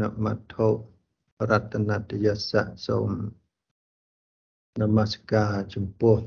[0.00, 0.68] នមត្ថុ
[1.50, 3.08] រតនតយសៈសូម
[4.80, 6.18] នមស្ការចំពោះ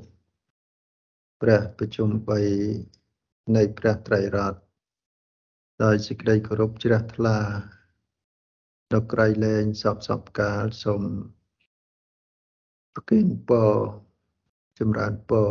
[1.42, 2.10] ព្រះប្រជុំ
[2.84, 4.62] 3នៃព្រះត្រៃរតន៍
[5.84, 7.38] ដោយសេចក្តីគោរពជ្រះថ្លា
[8.92, 11.02] ដល់ក្រៃលែងសពសពកាលសូម
[12.94, 13.72] ប្រគិនពរ
[14.80, 15.50] ចម្រើនពរ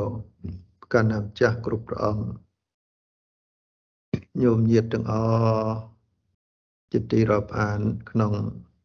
[0.95, 2.27] កណ្ណាម្ចាស់គ្រប់ព្រះអង្គ
[4.43, 5.15] ញោមញាតទាំងអ
[5.69, 5.96] ស់
[6.93, 8.33] ជាទីរាប់អានក្នុង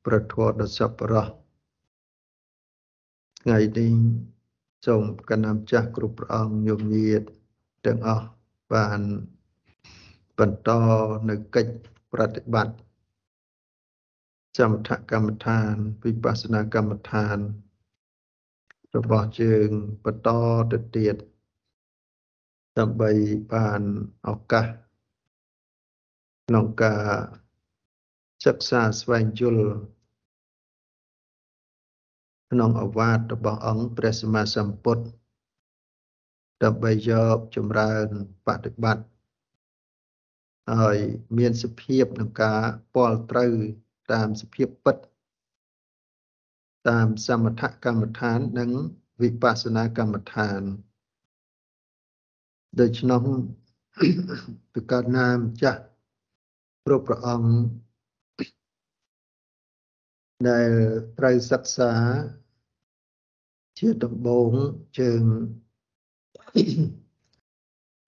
[0.05, 1.27] ប្រធមដ៏សប្បុរស
[3.41, 3.93] ថ្ងៃនេះ
[4.85, 7.21] សូមកណ្ណាម្ចាស់គ្រប់ព្រះអង្គញោមញាត
[7.85, 8.27] ទាំងអស់
[8.73, 8.99] បាន
[10.39, 10.69] បន្ត
[11.29, 11.73] នៅកិច្ច
[12.11, 12.75] ប្រតិបត្តិ
[14.57, 15.73] សមថកម្មដ្ឋាន
[16.03, 17.37] វិបស្សនាកម្មដ្ឋាន
[18.95, 19.69] របស់ជើង
[20.05, 20.29] បន្ត
[20.71, 21.15] ទៅទៀត
[22.77, 23.11] ដើម្បី
[23.53, 23.81] បាន
[24.27, 24.65] ឱកាស
[26.47, 27.40] ក្នុងការ
[28.45, 29.65] សិក្សាស្វែងយល់
[32.51, 35.03] ក្នុងអវាទរបស់អង្គព្រះសម្មាសម្ពុទ្ធ
[36.63, 38.07] ដើម្បីយកចម្រើន
[38.45, 39.05] បប្រតិបត្តិ
[40.71, 40.97] ហើយ
[41.37, 42.61] មានសភាពក្នុងការ
[42.95, 43.53] ពាល់ត្រូវ
[44.11, 44.97] តាមសភាពពិត
[46.89, 48.71] តាមសមថកម្មដ្ឋាននិង
[49.21, 50.61] វិបស្សនាកម្មដ្ឋាន
[52.79, 53.23] ដូច្នោះ
[54.73, 55.81] ប្រកាសណាម្ចាស់
[56.85, 57.51] គ្រប់ព្រះអង្គ
[60.49, 60.69] ដែល
[61.17, 61.93] ត្រូវសិក្សា
[63.79, 64.51] ជាដំបូង
[64.99, 65.23] ជើង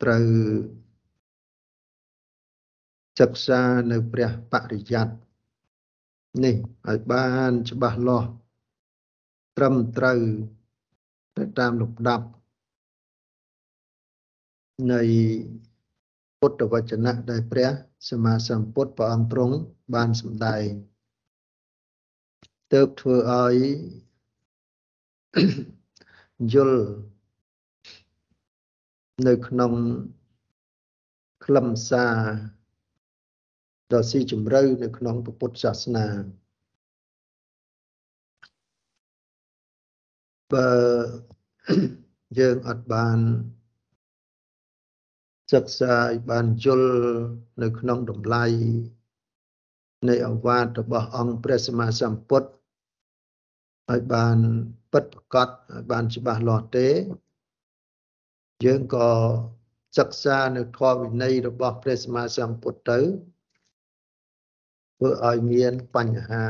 [0.02, 0.26] ត្រូវ
[3.20, 5.08] សិក្សានៅព្រះបរិយ័ត
[6.44, 6.56] នេះ
[6.88, 8.30] ឲ្យបានច្បាស់លាស់
[9.58, 10.20] ត្រឹមត្រូវ
[11.38, 12.28] ទៅតាមលំដាប់
[14.92, 15.02] នៃ
[16.40, 17.70] ពុទ្ធវចនៈដែលព្រះ
[18.10, 19.56] សម្មាសម្ពុទ្ធព្រះអង្គទ្រង់
[19.94, 20.68] បានសម្ដែង
[22.74, 23.58] ទើបធ្វើឲ្យ
[26.54, 26.84] យល់
[29.28, 29.74] នៅក្នុង
[31.46, 32.18] ខ្លឹមសារ
[33.92, 36.08] ដ៏ស៊ីជម្រៅនៅក្នុងពុទ្ធសាសនា
[40.54, 40.70] បើ
[42.40, 43.20] យើងអត់បាន
[45.52, 46.94] សិក្សាឲ្យបានយល់
[47.62, 48.46] នៅក្នុងតម្លៃ
[50.10, 52.50] នៃអវាទរបស់អង្គព្រះសម្មាសម្ពុទ្ធ
[53.92, 54.38] ឲ្យបាន
[54.92, 56.90] ពិតប្រកបឲ្យបានច្បាស់លាស់ទេ
[58.66, 59.10] យើងក៏
[59.98, 63.00] សិក្សានៅធម៌វិន័យរបស់ព្រះសម្មាសម្ពុទ្ធទៅ
[64.98, 66.46] ធ្វើឲ្យមានបញ្ហា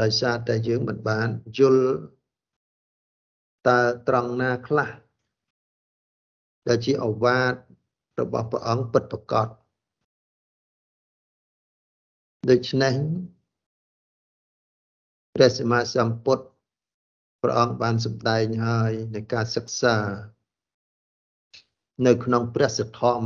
[0.00, 1.86] ដោយសារតែយើងមិនបានយល់
[3.68, 4.90] តើត្រង់ណាខ្លះ
[6.68, 7.54] ដែលជាអវាទ
[8.20, 9.48] របស់ព្រះអង្គពិតប្រកប
[12.50, 12.94] ដូច្នេះ
[15.38, 16.44] ព្រះសម្មាសម្ពុទ្ធ
[17.42, 19.96] ព្រះអង្គបានសម្ដែងហើយในការសិក្សា
[22.06, 23.20] នៅក្នុងព្រះសទ្ធំ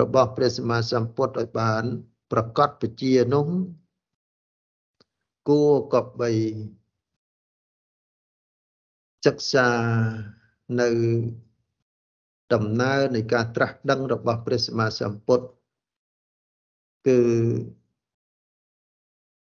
[0.00, 1.84] របស់ព្រះសម្មាសម្ពុទ្ធឲ្យបាន
[2.32, 3.46] ប្រកបពជានោះ
[5.48, 6.30] គួរកបី
[9.26, 9.68] សិក្សា
[10.80, 10.88] នៅ
[12.52, 15.46] ដំណើរនៃការត្រាស់ដឹងរបស់ព្រះសម្មាសម្ពុទ្ធ
[17.06, 17.18] គឺ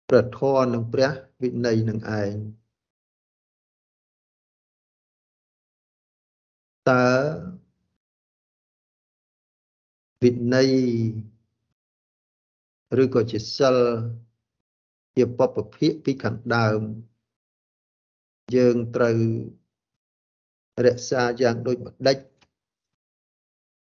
[0.08, 1.10] ព្រះធម៌និងព្រះ
[1.42, 2.34] វិន័យនឹងឯង
[6.90, 7.08] តើ
[10.22, 10.70] វិន័យ
[13.02, 13.76] ឬក៏ជាសិល
[15.16, 16.80] ជាបពភិកពីខាងដើម
[18.56, 19.18] យើងត្រូវ
[20.84, 22.18] រក្សាយ៉ាងដូចម្ដេច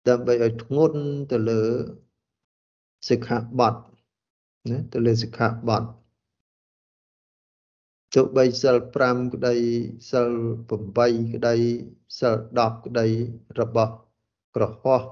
[0.08, 1.00] ដើម្បីឲ្យធ្ងន់
[1.30, 1.62] ទៅលើ
[3.08, 3.74] សិក្ខាបទ
[4.70, 5.84] ណាទៅលើសិក្ខាបទ
[8.14, 9.54] ទោះបីសិល5ក្តី
[10.10, 10.30] សិល
[10.78, 11.54] 8ក្តី
[12.18, 13.06] សិល10ក្តី
[13.60, 13.92] របស់
[14.54, 15.02] ក្រហោះ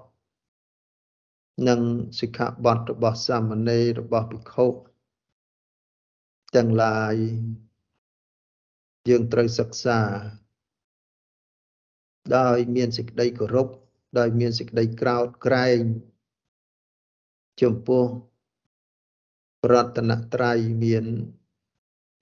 [1.69, 1.81] និង
[2.21, 4.67] សិក្ខាបទរបស់សាមណេររបស់ភិក្ខុ
[6.57, 7.15] ទាំងឡាយ
[9.09, 10.01] យើងត្រូវសិក្សា
[12.37, 13.69] ដោយមានសេចក្តីគោរព
[14.19, 15.81] ដោយមានសេចក្តីក្រោតក្រែង
[17.63, 18.05] ចំពោះ
[19.73, 21.05] រតនត្រ័យមាន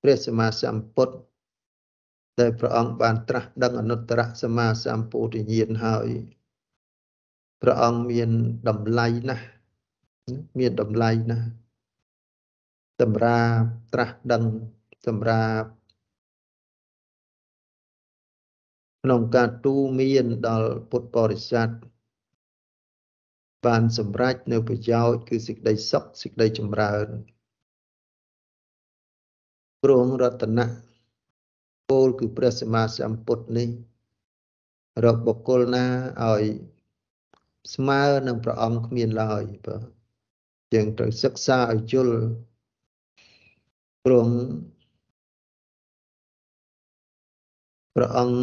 [0.03, 1.17] ព្រះសម្មាសម្ពុទ្ធ
[2.41, 6.09] ដែលព្រះអង្គបានត្រាស់ដឹងអនុត្តរសម្មាសម្ពុទ្ធញ្ញាណហើយ
[7.62, 8.31] ព្រះអង្គមាន
[8.69, 9.47] តម្លៃណាស់
[10.59, 11.49] មានតម្លៃណាស់
[13.00, 14.44] សម្រាប់ត្រាស់ដឹង
[15.06, 15.69] សម្រាប់
[19.03, 21.69] ក្នុងការទូមានដល់ពុទ្ធបរិស័ទ
[23.67, 27.06] បានសម្រេចនៅប្រយោជន៍គឺសេចក្តីសុខសេចក្តីចម្រើន
[29.82, 30.67] ព្រងរតនៈ
[31.88, 33.69] ពលគឺព្រះសម្មាសម្ពុទ្ធនេះ
[35.05, 35.84] រកបុគ្គលណា
[36.23, 36.44] ឲ្យ
[37.75, 39.82] ស្មើនឹងព្រះអង្គគ្មានឡើយបាទ
[40.75, 42.17] យើងត្រូវសិក្សាឲ្យយល់
[44.05, 44.29] ព្រម
[47.94, 48.38] ព្រះអង្គ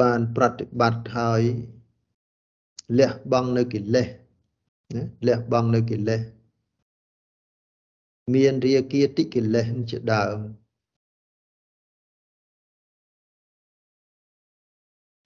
[0.00, 1.42] បានប្រតិបត្តិហើយ
[2.98, 4.08] លះបង់នៅកិលេស
[4.94, 6.20] ណាលះបង់នៅកិលេស
[8.32, 10.38] មានរាគាតិកិលេសជាដើម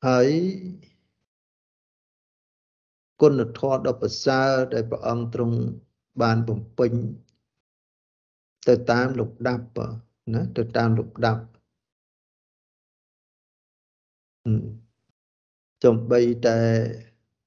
[0.07, 0.29] ហើយ
[3.21, 5.59] គុណធម៌ដ៏ប្រសើរដែលព្រះអង្គទ្រង់
[6.23, 6.93] បានបំពេញ
[8.69, 9.65] ទៅតាមលំដាប់
[10.35, 11.43] ណាទៅតាមលំដាប់
[15.85, 16.59] ចំបីតែ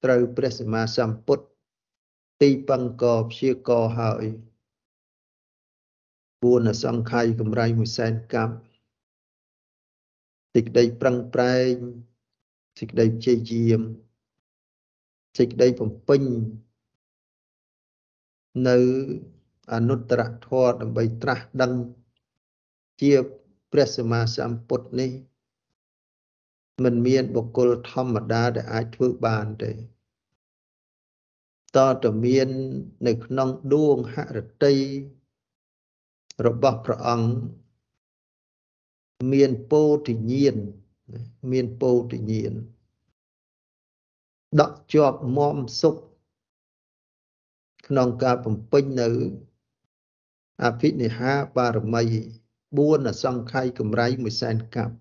[0.04, 1.46] ត្រូវព្រះសម្មាសម្ពុទ្ធ
[2.42, 4.24] ទីបង្កព្យាករហើយ
[6.42, 8.56] ពួនអសង្ខ័យកម្រៃមួយសែនកាប់
[10.54, 11.74] សេចក្តីប្រឹងប្រែង
[12.80, 13.82] សេចក្តីព្យាយាម
[15.38, 16.22] សេចក្តីបំពេញ
[18.68, 18.78] នៅ
[19.74, 21.74] អនុត្តរធម៌ដើម្បីត្រាស់ដឹង
[23.02, 23.14] ជា
[23.72, 25.12] ព្រះសម្មាសម្ពុទ្ធនេះ
[26.84, 29.72] មិនមានបុគ្គលធម្មតាដែលអាចធ្វើបានទេ
[31.78, 32.50] តតមាន
[33.08, 34.76] នៅក្នុងដួងហរតី
[36.46, 37.28] របស់ព្រះអង្គ
[39.34, 40.56] មានពោធិញ្ញាណ
[41.52, 42.54] មានពោធិញ្ញាណ
[44.60, 45.96] ដកជាប់មមសុខ
[47.88, 49.10] ក្នុងការបំពេញនៅ
[50.64, 52.04] អភិនិហាបារមី
[52.58, 54.96] 4អសង្ខ័យកម្រៃមួយសែនកាប់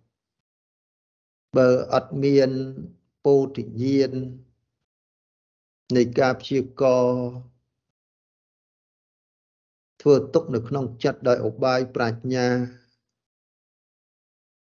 [1.56, 2.50] បើអត់មាន
[3.24, 4.12] ពោធិញ្ញាណ
[5.96, 7.06] នៃការព្យាករ
[10.00, 12.46] ធ្វើទុកនៅក្នុងចិត្តដោយឧបាយប្រាជ្ញា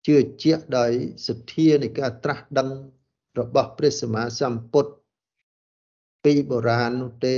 [0.07, 0.91] ជឿជាក់ដោយ
[1.27, 2.69] សទ្ធានៃការត្រាស់ដឹង
[3.39, 4.91] របស់ព្រះសម្មាសម្ពុទ្ធ
[6.23, 7.37] ពីបុរាណនោះទេ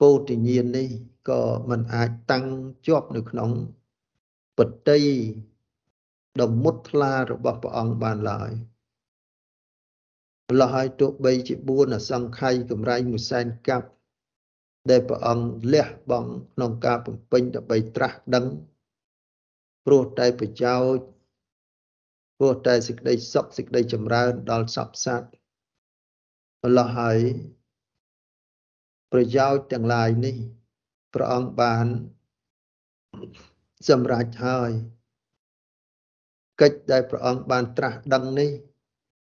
[0.00, 0.88] ពោធិញ្ញាណនេះ
[1.28, 2.46] ក៏មិនអាចតាំង
[2.86, 3.50] ជាប់នៅក្នុង
[4.58, 5.00] បតី
[6.40, 8.50] ដ៏មុតថ្លារបស់ព្រះអង្គបានឡើយ
[10.50, 13.88] ម្ល៉េះហើយទោះបីជា4អសង្ខ័យកម្រៃមួយសែនកាប់
[14.90, 18.46] ដែលព្រះអង្គលះបង់ក្នុងការបំពេញដើម្បីត្រាស់ដឹង
[19.84, 21.04] ព្រោះតែប្រយោជន៍
[22.38, 25.28] ព្រោះតែសេចក្តីសុខសេចក្តីចម្រើនដល់សពសត្វ
[26.62, 27.18] ម្ល៉េះហើយ
[29.12, 30.36] ប្រយោជន៍ទាំងឡាយនេះ
[31.14, 31.86] ព្រះអង្គបាន
[33.88, 34.70] សម្រេចហើយ
[36.60, 38.50] កិច្ចដែលព្រះអង្គបានត្រាស់ដឹងនេះ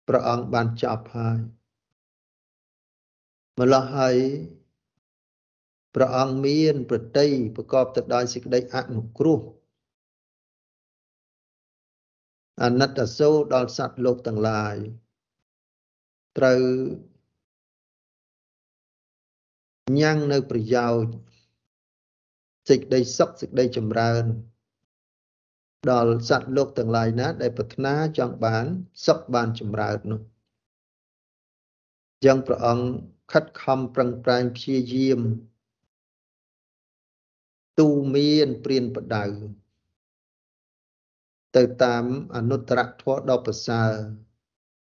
[0.08, 1.38] ព្រះអង្គបានចប់ហើយ
[3.60, 4.16] ម្ល៉េះហើយ
[5.98, 7.26] ព្រះអង្គមានប្រតិ
[7.56, 9.40] ប្រកបទៅដោយសេចក្តីអនុគ្រោះ
[12.62, 14.76] អណិតសូរដល់សត្វលោកទាំងឡាយ
[16.38, 16.60] ត្រូវ
[20.00, 21.12] ញ៉ាំងនៅប្រយោជន៍
[22.68, 24.24] សេចក្តីសុខសេចក្តីចម្រើន
[25.90, 28.64] ដល់សត្វលោកទាំងឡាយណា ដែលប្រាថ្នាចង់បាន
[29.06, 30.20] សុខបានចម្រើននោះ
[32.24, 32.86] យ៉ាងព្រះអង្គ
[33.32, 35.20] ខិតខំប្រឹងប្រែងព្យាយាម
[37.78, 39.24] ទូមានព្រានបដៅ
[41.56, 42.04] ទៅតាម
[42.36, 43.92] អនុត្តរធម៌ដ៏ប្រសើរ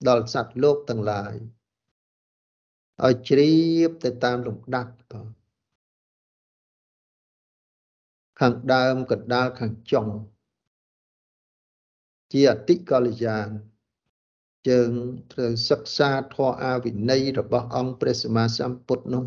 [0.08, 1.34] ដល់សត្វលោកទាំងឡាយ
[3.06, 3.54] ឲ្យជ្រា
[3.88, 5.16] បទៅតាមលំដាប់ត
[8.40, 10.08] ខាងដើមកណ្ដាលខាងចុង
[12.34, 13.48] ជាអតិកល្យាន
[14.70, 14.92] យើង
[15.32, 19.24] ត្រូវសិក្សាធម៌អាវិន័យរបស់អង្គព្រះសម្មាសម្ពុទ្ធនោះ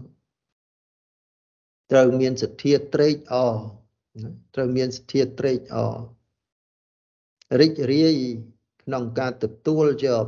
[1.93, 3.57] ត្រូវមានសទ្ធាត្រេកអរ
[4.55, 5.97] ត្រូវមានសទ្ធាត្រេកអរ
[7.61, 8.15] រីករាយ
[8.83, 10.27] ក្នុងការទទួលយក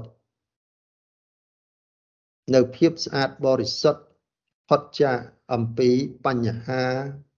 [2.55, 4.03] នៅភាពស្អាតបរិសុទ្ធ
[4.69, 5.19] ផុតចាក
[5.53, 5.91] អំពី
[6.27, 6.85] បញ្ហា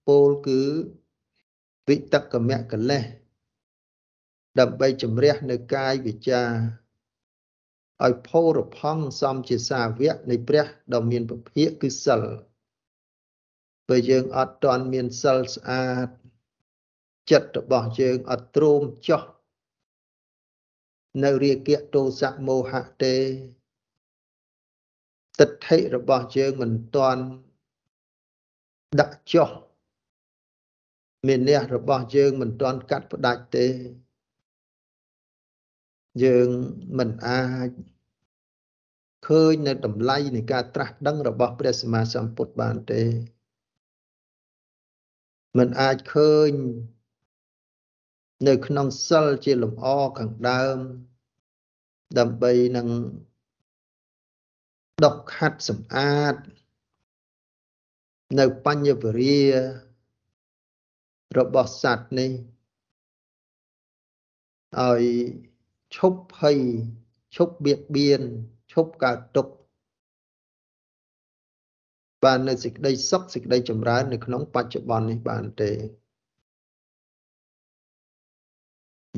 [0.07, 0.61] ពោលគឺ
[1.87, 3.03] វិតកមៈកលេស
[4.59, 6.41] ដើម្បីជំរះនៅកាយវិចា
[8.05, 12.46] ឲ្យផោរផង់សំជាសាវកនៃព្រះដ៏មានពភាកគឺសិលបើ
[14.09, 16.07] យើងអត់ទាន់មានសិលស្អាត
[17.31, 19.23] ចិត្តរបស់យើងអត់ទ្រាំចោះ
[21.23, 23.15] នៅរាគៈទោសៈមោហៈទេ
[25.39, 27.23] ទិដ្ឋិរបស់យើងមិនទាន់
[28.99, 29.49] ដាក់ចុះ
[31.27, 33.67] មានះរបស់យើងមិនទាន់កាត់ផ្ដាច់ទេ
[36.23, 36.49] យើង
[36.97, 37.69] មិនអាច
[39.27, 43.01] ឃើញនៅតម្លៃនៃការត្រាស់ដឹងរបស់ព្រះសម្មាសម្ពុទ្ធបានទេ
[45.57, 46.51] មិនអាចឃើញ
[48.47, 49.85] នៅក្នុងសិលជាលំអ
[50.17, 50.79] ខាងដើម
[52.17, 52.87] ដើម្បីនឹង
[55.03, 56.35] ដុសខាត់សម្អាត
[58.39, 59.43] នៅបញ្ញវរា
[61.37, 62.31] របស់សត្វនេះ
[64.79, 65.03] ឲ្យ
[65.95, 66.57] ឈប់ភ័យ
[67.35, 68.21] ឈប់បៀតបៀន
[68.73, 69.53] ឈប់កើតទុក្ខ
[72.23, 75.71] បាននៅសេចក្តីសុខសេចក្តីចម្រើននៅក្នុងបច្ចុប្បន្ននេះបានទេ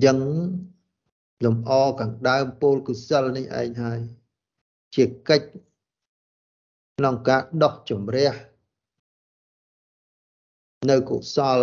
[0.03, 0.19] យ៉ាង
[1.45, 3.99] លំអខាងដើមពោលកុសលនេះឯងហើយ
[4.95, 5.47] ជាកិច្ច
[6.97, 8.33] ក្នុងការដោះជំរះ
[10.89, 11.59] នៅកុសល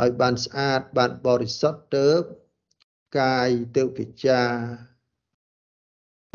[0.00, 2.08] ឲ្យបានស្អាតបានបរិសុទ្ធទៅ
[3.18, 4.40] កាយទៅវិចា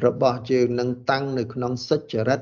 [0.05, 2.41] របស់យើងនឹងតាំងនៅក្នុងសុចរិត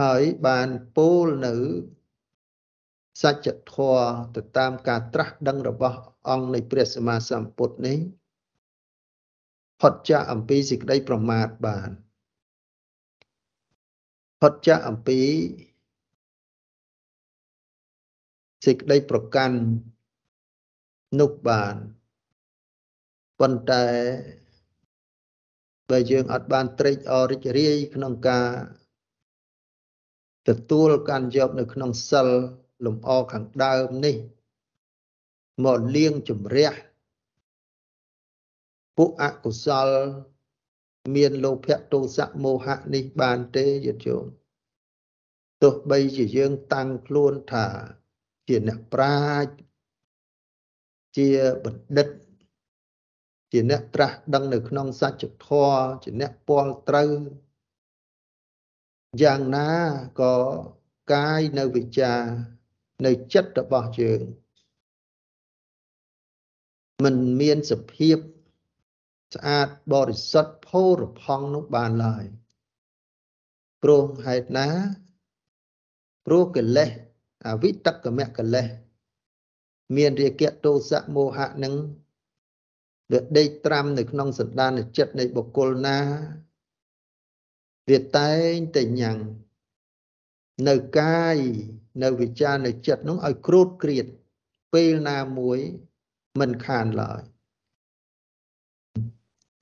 [0.00, 1.54] ហើយបានពោលនៅ
[3.22, 7.98] សច្ចធម៌ទៅតាមការត្រាស់ដឹងរបស់អង្គនៃព្រះសម្មាសម្ពុទ្ធនេះ
[9.80, 11.90] ផុតចាកអំពីសេចក្តីប្រមាទបាន
[14.40, 15.20] ផុតចាកអំពី
[18.66, 19.58] សេចក្តីប្រកាន់
[21.20, 21.74] នោះបាន
[23.40, 23.86] ប៉ុន្តែ
[25.90, 28.48] បើយើងអត់បានត្រេកអររីករាយក្នុងការ
[30.48, 32.28] ទទួលកាន់យកនៅក្នុងសិល
[32.84, 34.16] លំអខាងដើមនេះ
[35.64, 36.72] មកលៀងជំរះ
[38.96, 39.88] ពួកអកុសល
[41.14, 44.24] មានលោភៈទោសៈមោហៈនេះបានទេយល់ជោម
[45.62, 47.66] ទោះបីជាយើងតាំងខ្លួនថា
[48.48, 49.50] ជាអ្នកប្រាជ្ញ
[51.16, 51.28] ជា
[51.64, 52.08] បណ្ឌិត
[53.52, 57.10] ជាអ្នកត្រាស់ដឹងនៅក្នុងសច្ចធម៌ជាអ្នកពាល់ត្រូវ
[59.22, 59.70] យ៉ាងណា
[60.20, 60.34] ក៏
[61.12, 62.20] កាយនៅវិចារ
[63.06, 64.20] នៅចិត្តរបស់យើង
[67.04, 68.18] มันមានសភាព
[69.34, 72.24] ស្អាតបរិសុទ្ធផូរផង់នោះបានឡើយ
[73.82, 74.68] ព្រោះហេតុណា
[76.26, 76.90] ព្រោះកិលេស
[77.46, 78.66] អវិតកមកិលេស
[79.96, 81.74] មានរាគៈទោសៈមោហៈនឹង
[83.12, 85.98] វាដេកត្រាំនៅក្នុងសន្តានចិត្តនៃបុគ្គលណា
[87.88, 89.18] វាតែងតែញ៉ាំង
[90.68, 91.36] នៅកាយ
[92.02, 94.06] នៅវិចារនៅចិត្តនោះឲ្យគ្រូតគ្រៀត
[94.72, 95.58] ពេលណាមួយ
[96.40, 97.22] មិនខានឡើយ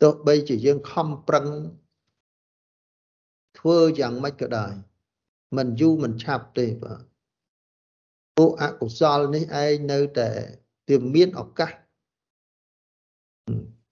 [0.03, 1.47] ទោះបីជាយើងខំប្រឹង
[3.59, 4.73] ធ្វើយ៉ាងម៉េចក៏ដោយ
[5.57, 7.03] មិនយូរមិនឆាប់ទេបាទ
[8.37, 10.31] ពួកអកុសលនេះឯងនៅតែ
[10.89, 11.73] វាមានឱកាស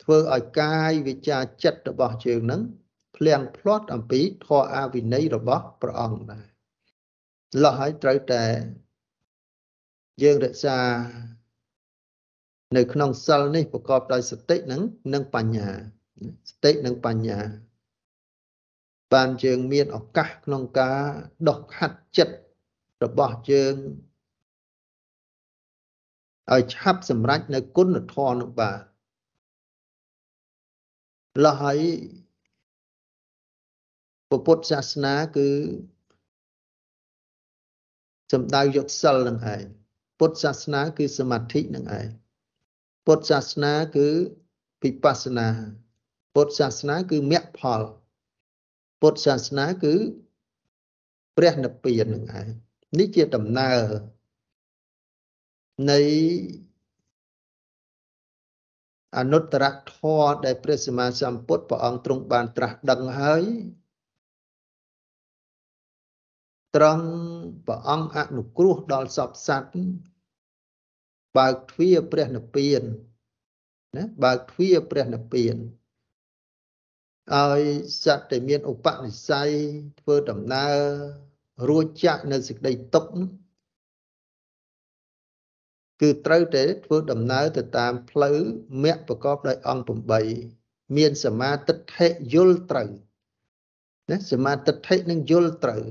[0.03, 2.63] ធ្វើឲ្យកាយវិចារចិត្តរបស់យើងនឹង
[3.17, 6.47] ភ្លៀងផ្្លាត់អំពីធម៌អវិន័យរបស់ព្រះអង្គដែរ
[7.63, 8.45] លោះហើយត្រូវតែ
[10.23, 10.79] យើងរក្សា
[12.77, 14.83] នៅក្នុងសិលនេះប្រកបដោយសតិនិង
[15.15, 15.69] និងបញ្ញា
[16.51, 17.39] សតិនិងបញ្ញា
[19.13, 21.01] បានយើងមានឱកាសក្នុងការ
[21.49, 22.37] ដោះខាត់ចិត្ត
[23.05, 23.75] របស់យើង
[26.53, 28.81] ឲ្យឆាប់សម្រេចនៅគុណធម៌នោះបាទ
[31.45, 31.79] លះហើយ
[34.31, 35.49] ពុទ្ធសាសនាគឺ
[38.33, 39.65] សំដៅយកសិលនឹងឯង
[40.19, 42.09] ពុទ្ធសាសនាគឺសមាធិនឹងឯង
[43.07, 44.09] ពុទ្ធសាសនាគឺ
[44.83, 45.49] វិបស្សនា
[46.35, 47.83] ពុទ្ធសាសនាគឺមគ្គផល
[49.01, 49.95] ពុទ្ធសាសនាគឺ
[51.37, 52.49] ព្រះនិព្វាននឹងឯង
[52.99, 53.83] នេះជាដំណើរ
[55.91, 56.01] នៃ
[59.19, 63.45] អនុត្តរធម៌ដែលព្រះសម្មាសម្ពុទ្ធព្រះអង្គទ្រង់បានត្រាស់ដឹងហើយ
[66.75, 67.07] ត្រង់
[67.67, 69.71] ព្រះអង្គអនុគ្រោះដល់សពសត្វ
[71.37, 72.83] បើកទ្វារព្រះនិព្វាន
[73.97, 75.57] ណាបើកទ្វារព្រះនិព្វាន
[77.33, 77.63] ឲ្យ
[78.05, 79.51] សត្វដែលមានឧបនិស្ស័យ
[80.01, 80.77] ធ្វើដំណើរ
[81.69, 83.15] រួចចាក់នៅសេចក្តីទុក្ខ
[86.01, 88.39] គឺត្រូវតែធ្វើដំណើរទៅតាមផ្លូវ
[88.85, 89.91] មគ្គប្រកបដោយអង្គ
[90.41, 92.91] 8មានសមាទិដ្ឋិយល់ត្រូវ
[94.11, 95.83] ណាសមាទិដ្ឋិនឹងយល់ត្រូវ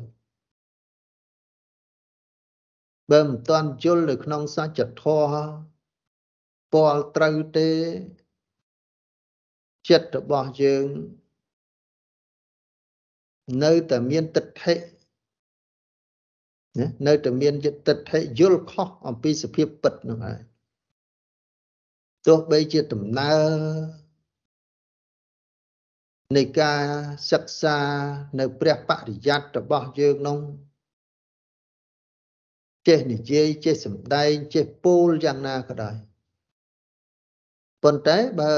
[3.11, 5.45] បើមិនទាន់យល់នៅក្នុងសច្ចធម៌
[6.73, 7.69] ពាល់ត្រូវទេ
[9.89, 10.87] ចិត្តរបស់យើង
[13.63, 14.75] នៅតែមានទិដ្ឋិ
[16.79, 20.39] ណានៅតែមានយតិដ្ឋិយល់ខុសអំពីសភាពពិតនោះហើយ
[22.27, 23.51] ទោះបីជាដំណើរ
[26.35, 26.83] នៃការ
[27.31, 27.77] សិក្សា
[28.39, 30.39] នៅព្រះបរិយ័តរបស់យើងនោះ
[32.87, 35.95] ចេះនិយាយចេះសម្ដែងចេះពោលយ៉ាងណាក៏ដោយ
[37.83, 38.55] ប៉ុន្តែបើ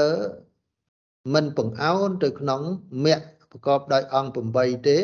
[1.34, 2.62] មិនបង្អោនទៅក្នុង
[3.04, 4.98] មគ្គប្រកបដោយអង្គ8ទេ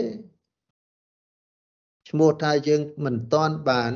[2.08, 3.92] ឈ្មោះថាយើងមិនតាន់បាន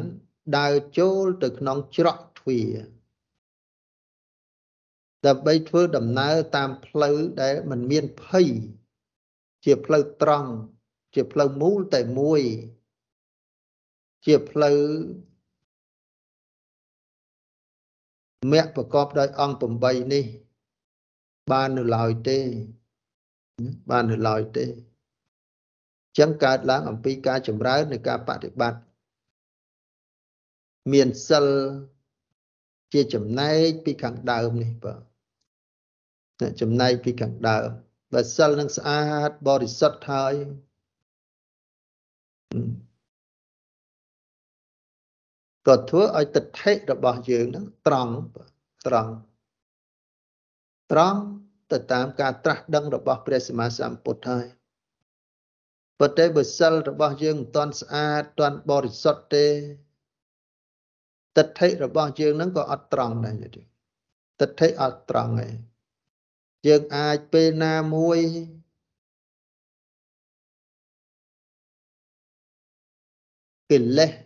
[0.59, 2.77] ដើរចូលទៅក្នុងច្រកទ្វារ
[5.27, 8.47] ដើម្បីធ្វើដំណើរតាមផ្លូវដែលมันមានភ័យ
[9.65, 10.51] ជាផ្លូវត្រង់
[11.15, 12.41] ជាផ្លូវមូលតែមួយ
[14.27, 14.79] ជាផ្លូវ
[18.53, 20.25] មគ្គប្រកបដោយអង្គ8នេះ
[21.53, 22.39] បាននៅឡើយទេ
[23.91, 24.65] បាននៅឡើយទេ
[26.19, 28.81] ចឹងកើតឡើងអំពីការចម្រើននៃការបប្រតិបត្តិ
[30.93, 31.47] មានសិល
[32.93, 37.69] ជាចំណែកពីខាងដើមនេះបាទចំណែកពីខាងដើម
[38.13, 40.35] បើសិលនឹងស្អាតបរិសុទ្ធហើយ
[45.67, 48.15] ក៏ធ្វើឲ្យទិដ្ឋិរបស់យើងហ្នឹងត្រង់
[48.87, 49.13] ត្រង់
[50.93, 51.21] ត្រង់
[51.73, 54.47] ទៅតាមការត្រាស់ដឹងរបស់ព្រះសម្មាសម្ពុទ្ធហើយ
[55.99, 59.47] ប៉ុន្តែបើសិលរបស់យើងមិនទាន់ស្អាតទាន់បរិសុទ្ធទេ
[61.37, 63.63] ទិដ្ឋិរបស់យើងហ្នឹងក៏អត់ត្រង់ដែរទេ
[64.41, 65.49] ទិដ្ឋិអត់ត្រង់ទេ
[66.67, 68.19] យើងអាចពេលណាមួយ
[73.71, 74.26] កិលេស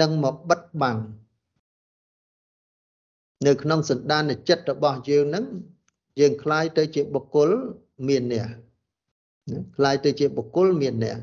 [0.00, 0.98] នឹងមកបិទបាំង
[3.46, 5.44] នៅក្នុងសន្តានចិត្តរបស់យើងហ្នឹង
[6.20, 7.50] យើងคล้ายទៅជាបុគ្គល
[8.08, 8.48] មានអ្នក
[9.76, 11.18] คล้ายទៅជាបុគ្គលមានអ្នក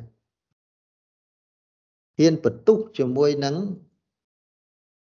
[2.17, 3.55] ហ៊ានបន្ទុះជាមួយនឹង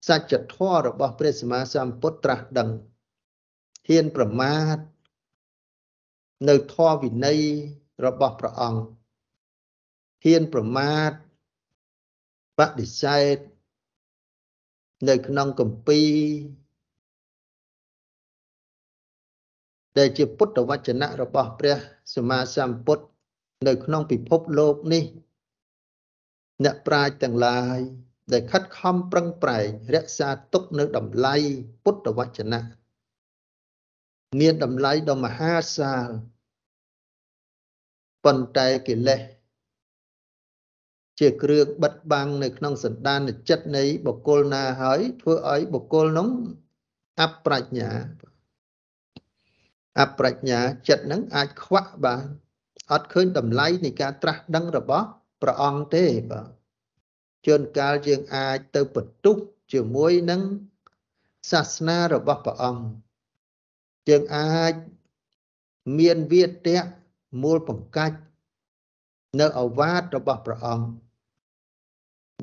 [0.08, 2.70] សច្ចធម៌របស់ព្រះសម្មាសម្ពុទ្ធត្រាស់ដឹង
[3.88, 4.78] ហ៊ានប្រមាថ
[6.50, 7.42] នៅធម៌វិន័យ
[8.06, 8.82] របស់ព្រះអង្គ
[10.24, 11.12] ហ៊ានប្រមាថ
[12.59, 13.37] បដិសេធ
[15.09, 16.01] នៅក្នុងកម្ពី
[19.99, 21.77] ដែលជាពុទ្ធវចនៈរបស់ព្រះ
[22.15, 23.05] សម្មាសម្ពុទ្ធ
[23.67, 25.05] នៅក្នុងពិភពលោកនេះ
[26.65, 27.79] អ្នកប្រាជ្ញទាំងឡាយ
[28.33, 31.35] ដែលខិតខំប្រឹងប្រែងរក្សាទុកនៅតម្លៃ
[31.85, 32.61] ពុទ្ធវចនៈ
[34.41, 36.09] មានតម្លៃដ៏មហាសាល
[38.25, 39.21] ប៉ុន្តែកិលេស
[41.19, 46.29] ជាគ្រឿងបិទបាំងនៅក្នុងសន្តានចិត្តនៃបុគ្គលណាហើយធ្វើឲ្យបុគ្គលនោះ
[47.21, 47.91] អប្រាជ្ញា
[50.01, 52.25] អប្រាជ្ញាចិត្តនឹងអាចខ្វាក់បាន
[52.93, 55.07] អត់ឃើញតម្លៃនៃការត្រាស់ដឹងរបស់
[55.43, 56.49] ព្រះអង្គទេបាទ
[57.47, 59.37] ជួនកាលយើងអាចទៅបន្ទុះ
[59.73, 60.41] ជាមួយនឹង
[61.51, 62.83] សាសនារបស់ព្រះអង្គ
[64.09, 64.75] យើងអាច
[65.99, 66.87] មានវាទៈ
[67.43, 68.19] មូលបង្កាច់
[69.41, 71.08] នៅអវាទរបស់ព្រះអង្គ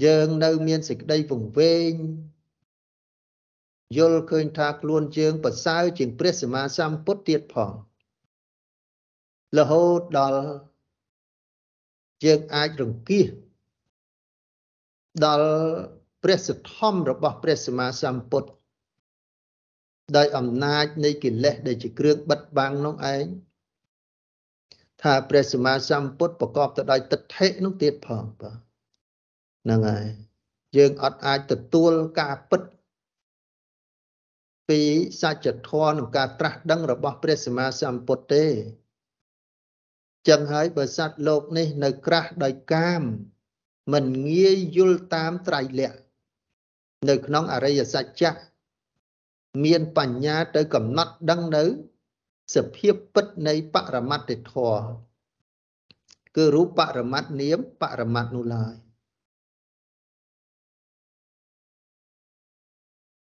[0.03, 1.91] យើងនៅមានសេចក្តីពង្វេង
[3.97, 7.73] យល់ឃើញថាខ្លួនយើងប្រសើរជាងព្រះសម្មាសម្ពុទ្ធទៀតផង
[9.58, 10.41] រហូតដល់
[12.25, 13.27] យើងអាចរង្គៀស
[15.25, 15.49] ដល់
[16.23, 18.49] ព្រះសទ្ធំរបស់ព្រះសម្មាសម្ពុទ្ធ
[20.17, 23.25] ដោយអំណាចនៃកិលេសដែលជាគ្រឿងបិទបាំងនោះឯង
[25.01, 28.64] ថាព្រះសម្មាសម្ពុទ្ធប្រកបទៅដោយទិដ្ឋិនោះទៀតផងបាទ
[29.65, 30.06] ហ្នឹងហើយ
[30.78, 32.62] យើងអត់អាចទទួលការពិត
[34.69, 34.82] ពី
[35.21, 38.45] សច្ចធម៌និងការត្រាស់ដឹងរបស់ព្រះសម្មាសម្ពុទ្ធទេ
[40.28, 43.01] ចឹងហើយបើសត្វលោកនេះនៅក្រាស់ដោយកាម
[43.93, 45.97] មិនងាយយល់តាមត្រៃលក្ខ
[47.10, 48.34] នៅក្នុងអរិយសច្ចៈ
[49.63, 51.63] មានបញ្ញាទៅកំណត់ដឹងនៅ
[52.56, 54.84] សភាពពិតនៃបរមត្តធម៌
[56.36, 58.75] គឺរូបបរមត្តនាមបរមត្តនោះឡើយ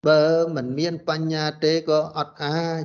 [0.07, 0.23] បើ
[0.57, 2.85] មិនមានបញ្ញាទេក៏អត់អាច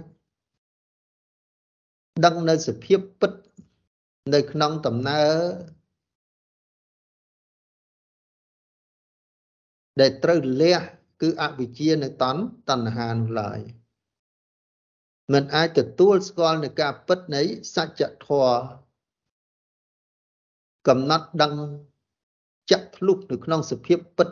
[2.26, 3.32] ដឹងនៅសភាពពិត
[4.34, 5.38] នៅក្នុងដំណើរ
[10.00, 10.78] ដែលត្រូវលះ
[11.22, 13.60] គឺអវិជ្ជានៅតណ្តណ្ហានោះឡើយ
[15.34, 17.42] មិនអាចទទួលស្គាល់នៅការពិតនៃ
[17.76, 18.60] សច្ចធម៌
[20.88, 21.54] កំណត់ដឹង
[22.72, 24.30] ចាក់ភ្លុះនៅក្នុងសភាពពិត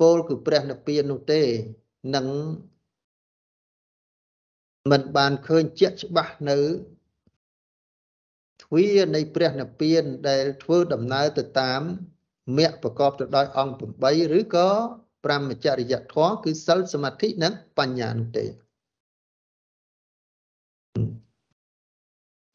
[0.00, 1.42] ពលគឺព្រះនិព្វាននោះទេ
[2.14, 2.26] នឹង
[4.90, 6.58] មិនបានឃើញជាក់ច្បាស់នៅ
[8.62, 11.82] ទ្វានៃព្រះនិព្វានដែលធ្វើដំណើរទៅតាម
[12.58, 14.68] មគ្គប្រកបទៅដោយអង្គ8ឬក៏
[15.24, 18.44] ប្រមចរិយធម៌គឺសិលសមាធិនិងបញ្ញានោះទេ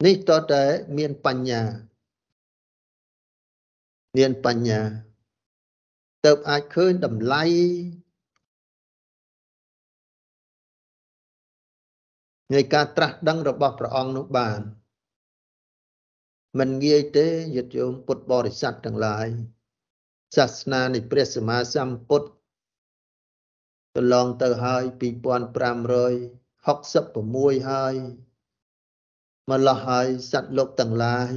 [0.06, 0.64] នេះតតែ
[0.98, 1.62] មានបញ្ញា
[4.16, 5.07] មានបញ្ញា
[6.26, 7.42] ទៅអាចឃើញតម្លៃ
[12.54, 14.60] នៃការត្រាស់ដឹងរបស់ព្រះអង្គនោះបាន
[16.58, 19.28] មិនងាយទេយត្តយោមពុទ្ធបរិស័ទទាំងឡាយ
[20.36, 22.28] សាសនានៃព្រះសម្មាសម្ពុទ្ធ
[23.96, 27.94] កន្លងទៅហើយ2566ហើយ
[29.50, 31.32] ម្ល៉េះហើយសត្វលោកទាំងឡាយ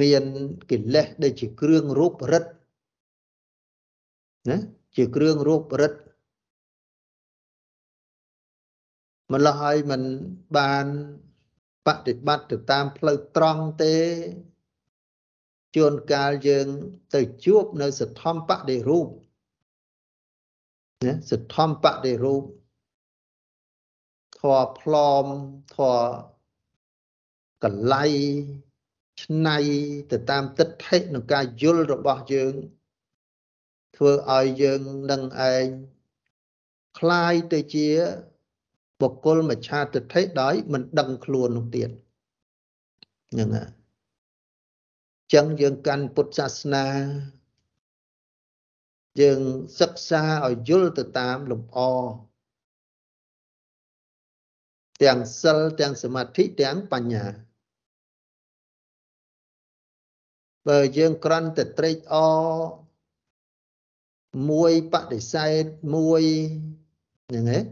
[0.00, 0.24] មាន
[0.70, 2.50] កិលេសដែលជាគ្រឿងរូបរិទ្ធ
[4.50, 4.58] ណា
[4.96, 5.98] ជាគ្រឿងរូបរិទ្ធ
[9.32, 10.02] ម្ល៉េះហើយមិន
[10.56, 10.86] បាន
[11.86, 13.96] បដិបត្តិទៅតាមផ្លូវត្រង់ទេ
[15.76, 16.66] ជួនកាលយើង
[17.14, 19.08] ទៅជួបនៅសទ្ធំបដិរូប
[21.06, 22.42] ណាសទ្ធំបដិរូប
[24.38, 25.26] ធေါ်ផ្លอม
[25.74, 26.04] ធေါ်
[27.62, 28.04] កលៃ
[29.21, 29.57] ឆ្នៃ
[30.11, 32.53] ទៅតាមទិដ្ឋិក្នុងការយល់របស់យើង
[33.95, 35.23] ធ្វើឲ្យយើងនឹង
[35.53, 35.67] ឯង
[36.99, 37.87] คล้ายទៅជា
[39.01, 41.89] បុគ្គលមច្ឆាទិដ្ឋិដោយមិនដឹងខ្លួននោះទៀត
[43.31, 43.69] ហ្នឹងហើយ
[45.33, 46.87] ចឹងយើងកាន់ពុទ្ធសាសនា
[49.21, 49.41] យើង
[49.79, 51.77] សិក្សាឲ្យយល់ទៅតាមលំអ
[55.03, 57.25] ទាំងសិលទាំងសមាធិទាំងបញ្ញា
[60.68, 62.46] បើយើងក្រាន់តែត្រេកអរ
[64.50, 66.22] មួយបដិសេធមួយ
[67.28, 67.64] ហ្នឹងឯង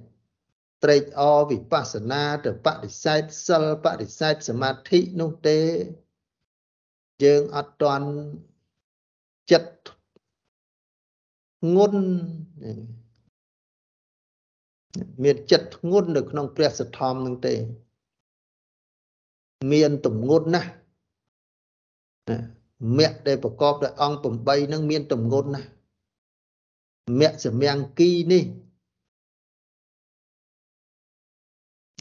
[0.82, 5.58] ត្រេកអរវិបស្សនាទៅបដិសេធសិលបដិសេធសមាធិនោះទេ
[7.24, 8.08] យើងអត់ទាន់
[9.50, 9.72] ចិត្ត
[11.76, 11.94] ងុន
[15.22, 17.54] មានចិត្តធ្ងន់នៅក្នុងព្រះសទ្ធំនឹងទេ
[19.72, 20.70] មានទំងន់ណាស់
[22.98, 25.68] មគ្គដែលប្រកបដោយអង្គ8នឹងមានទំងន់ណាស់
[27.20, 28.44] មគ្គសម្យ៉ាងគីនេះ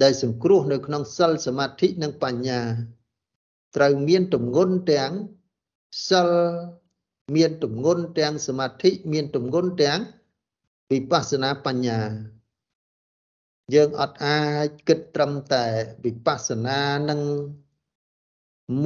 [0.01, 2.59] ដែលសង្គ្រោះនៅក្នុងសិលសមាធិនិងបញ្ញា
[3.75, 5.11] ត្រូវមានទម្ងន់ទាំង
[6.09, 6.29] សិល
[7.35, 9.99] មានទម្ងន់ទាំងសមាធិមានទម្ងន់ទាំង
[10.91, 11.99] វិបស្សនាបញ្ញា
[13.73, 15.65] យើងអត់អាចគិតត្រឹមតែ
[16.05, 17.21] វិបស្សនានឹង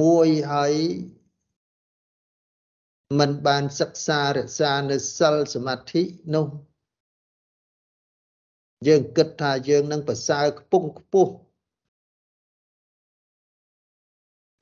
[0.00, 0.74] មួយហើយ
[3.18, 6.02] មិនបានសិក្សារក្សានៅសិលសមាធិ
[6.34, 6.46] នោះ
[8.86, 11.32] យើងគិតថាយើងនឹងប្រសើរខ្ពង់ខ្ពស់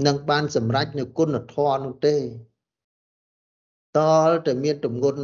[0.06, 2.16] នឹងបានសម្រេចនៅគុណធម៌នោះទេ
[3.98, 5.22] តលតែមានទម្ងន់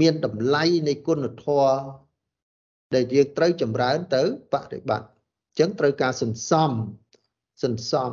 [0.00, 1.72] មានតម្លៃនៃគុណធម៌
[2.94, 6.70] ដែលយើងត្រូវចម្រើនទៅបប្រតិបត្តិអញ្ចឹងត្រូវការសន្សំ
[7.62, 8.10] សន្សំ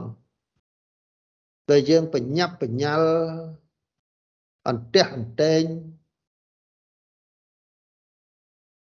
[1.69, 3.10] តែយើងបញ្ញាប់បញ្ញាល់
[4.67, 5.63] អន្តះអន្តែង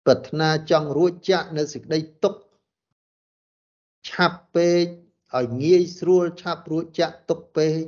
[0.05, 2.41] ប្រាថ្នាចង់រួចចាក់នៅសេចក្តីទុក្ខ
[4.09, 4.87] ឆាប់ពេក
[5.37, 7.81] ឲ្យងាយស្រួលឆាប់រួចចាក់ទុក្ខពេក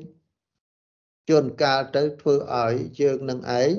[1.28, 3.72] ជួនកាលទៅធ្វើឲ្យយើងនឹងឯង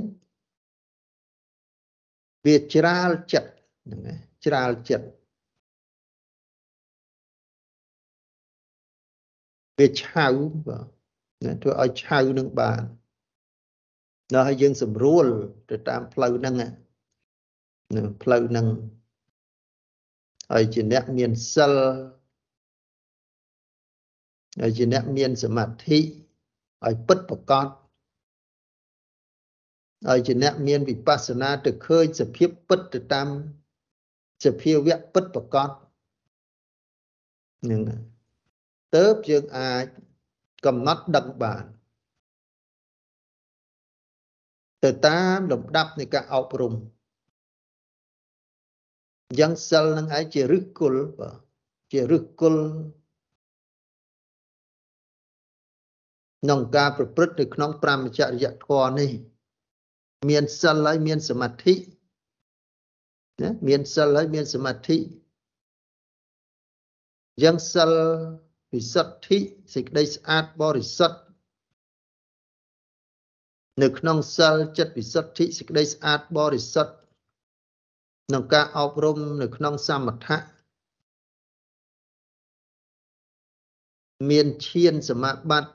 [2.46, 3.52] វាច្រាលចិត្ត
[3.84, 5.08] ហ្នឹងឯងច្រាលចិត្ត
[9.78, 10.28] វាឆៅ
[10.68, 12.82] បាទធ្វើឲ្យឆៅនឹងបាន
[14.34, 15.26] ដល់ឲ្យយើងស្រួល
[15.70, 16.56] ទៅតាមផ្លូវហ្នឹង
[17.96, 18.68] នឹងផ្លូវនឹង
[20.52, 21.74] ហើយជាអ្នកមានសិល
[24.62, 27.68] ហើយជាអ្នកមានសមាធិឲ្យពិតប្រកប
[30.08, 33.28] ហើយជាអ្នកមានវិបស្សនាទៅឃើញសភាពពិតទៅតាម
[34.46, 35.70] សភាវៈពិតប្រកប
[37.70, 37.82] នឹង
[38.96, 39.86] ទៅយើងអាច
[40.65, 41.63] កំណត់ដឹងបាន
[44.84, 46.74] ទៅតាមលំដាប់នៃការអប់រំ
[49.39, 51.36] យ៉ាងសិលនឹងឯងជាឫសគល់បាទ
[51.92, 52.63] ជាឫសគល់
[56.42, 59.12] ក្នុងការប្រព្រឹត្តនៅក្នុងប្រមចរិយធម៌នេះ
[60.30, 61.74] មានសិលហើយមានសមាធិ
[63.42, 64.98] ណាមានសិលហើយមានសមាធិ
[67.44, 67.92] យ៉ាងសិល
[68.74, 69.38] វិសុទ្ធិ
[69.74, 71.20] សេចក្តីស្អាតបរិសុទ្ធ
[73.82, 76.94] នៅក្នុងសិលចិត្តវិសុទ្ធិសេចក្តីស្អាតបរិសុទ្ធ
[78.28, 80.39] ក្នុងការអប់រំនៅក្នុងសមថៈ
[84.30, 85.72] មានឈានសមាបត្តិ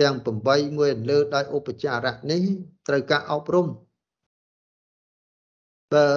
[0.00, 0.16] ទាំង
[0.46, 2.42] 8មួយលើដោយឧបចារៈនេះ
[2.88, 3.66] ត្រូវការអប់រំ
[5.92, 6.08] បើ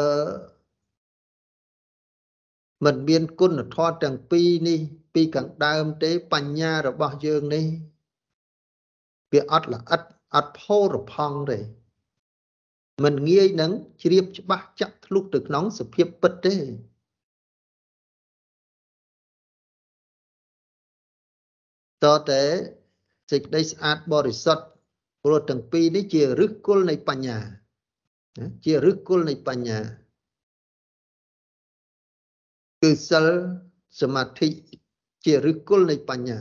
[2.85, 4.79] មិនមានគុណធម៌ទាំងពីរនេះ
[5.13, 7.65] ពីខាងដើមទេបញ្ញារបស់យើងនេះ
[9.31, 10.01] វាអត់ល្អិត
[10.35, 11.59] អត់ផោរផង់ទេ
[13.03, 16.55] มันងាយនឹងជ្រាបច្បាស់ចាក់ធ្លុះទៅក្នុងសភាពពិតទេ
[22.03, 22.43] តតែ
[23.31, 24.65] សេចក្តីស្អាតបរិសុទ្ធ
[25.23, 27.37] ព្រោះទាំងពីរនេះជាឫសគល់នៃបញ្ញា
[28.65, 29.79] ជាឫសគល់នៃបញ្ញា
[32.81, 33.27] គឺសិល
[34.01, 34.47] សមាធិ
[35.25, 36.39] ជាឫសគល់នៃបញ្ញា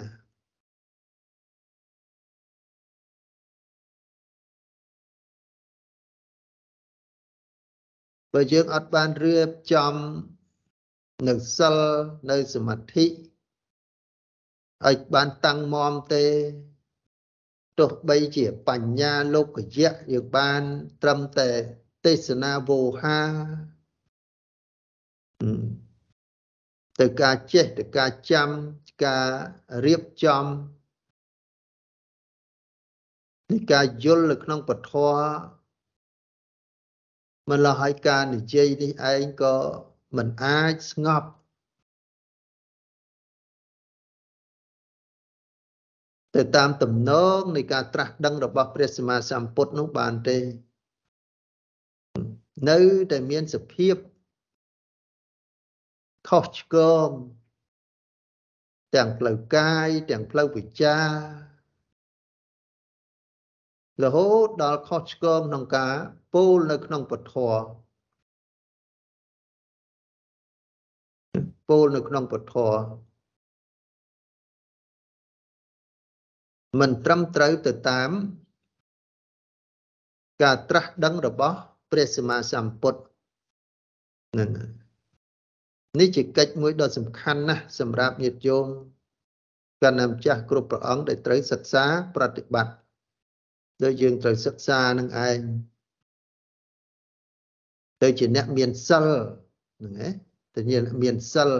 [8.32, 9.94] បើយើងអត់បានរៀបចំ
[11.28, 11.76] នៅសិល
[12.30, 13.06] នៅសមាធិ
[14.86, 16.26] ឲ្យបានតាំងមមទេ
[17.78, 20.62] ទោះបីជាបញ្ញាលោកយៈយើងបាន
[21.02, 21.50] ត្រឹមតែ
[22.04, 23.20] ទេសនាវោហា
[27.00, 28.48] ទៅការចេះទៅការចាំ
[29.04, 29.28] ការ
[29.86, 30.44] រៀបចំ
[33.50, 34.92] នៃការយល់នៅក្នុងពធ
[37.50, 39.57] មិនលហើយការនិយាយនេះឯងក៏
[40.16, 41.28] មិនអាចស្ងប់
[46.35, 50.38] ទៅតាមទំនងនៃការត្រាស់ដឹងរបស់ព្រះសម្មាសម្ពុទ្ធនោះបានទេ
[52.70, 53.94] នៅតែមានសភាព
[56.28, 56.76] ខុសឆ្គ
[57.07, 57.09] ង
[58.94, 60.98] ទាំងផ្លូវកាយទាំងផ្លូវវិជ្ជា
[64.00, 65.94] រហូតដល់ខុសឆ្គងក្នុងការ
[66.35, 67.35] ពោលនៅក្នុងពធ
[71.68, 72.55] ពោលនៅក្នុងពធ
[76.81, 78.11] មិនត្រឹមត្រូវទៅតាម
[80.42, 81.57] ការត្រាស់ដឹងរបស់
[81.90, 83.00] ព្រះសម្មាសម្ពុទ្ធ
[84.40, 84.50] នឹង
[86.00, 88.66] នេះជាកិច្ចមួយដ៏សំខាន់ណាស់សម្រាប់ញាតិញោម
[89.83, 91.85] កណ្ដាម្ចាស់គ្រប់ព្រះអង្គដែលត្រូវសិក្សា
[92.16, 92.81] ប្រតិបត្តិ
[93.82, 95.40] ដោយយើងត្រូវសិក្សានឹងឯង
[98.02, 99.06] ទៅជាអ្នកមានសិល
[99.78, 100.14] ហ្នឹងឯង
[100.54, 101.50] ទៅជាមានសិល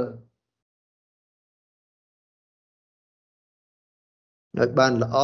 [4.59, 5.17] ឲ្យបានល្អ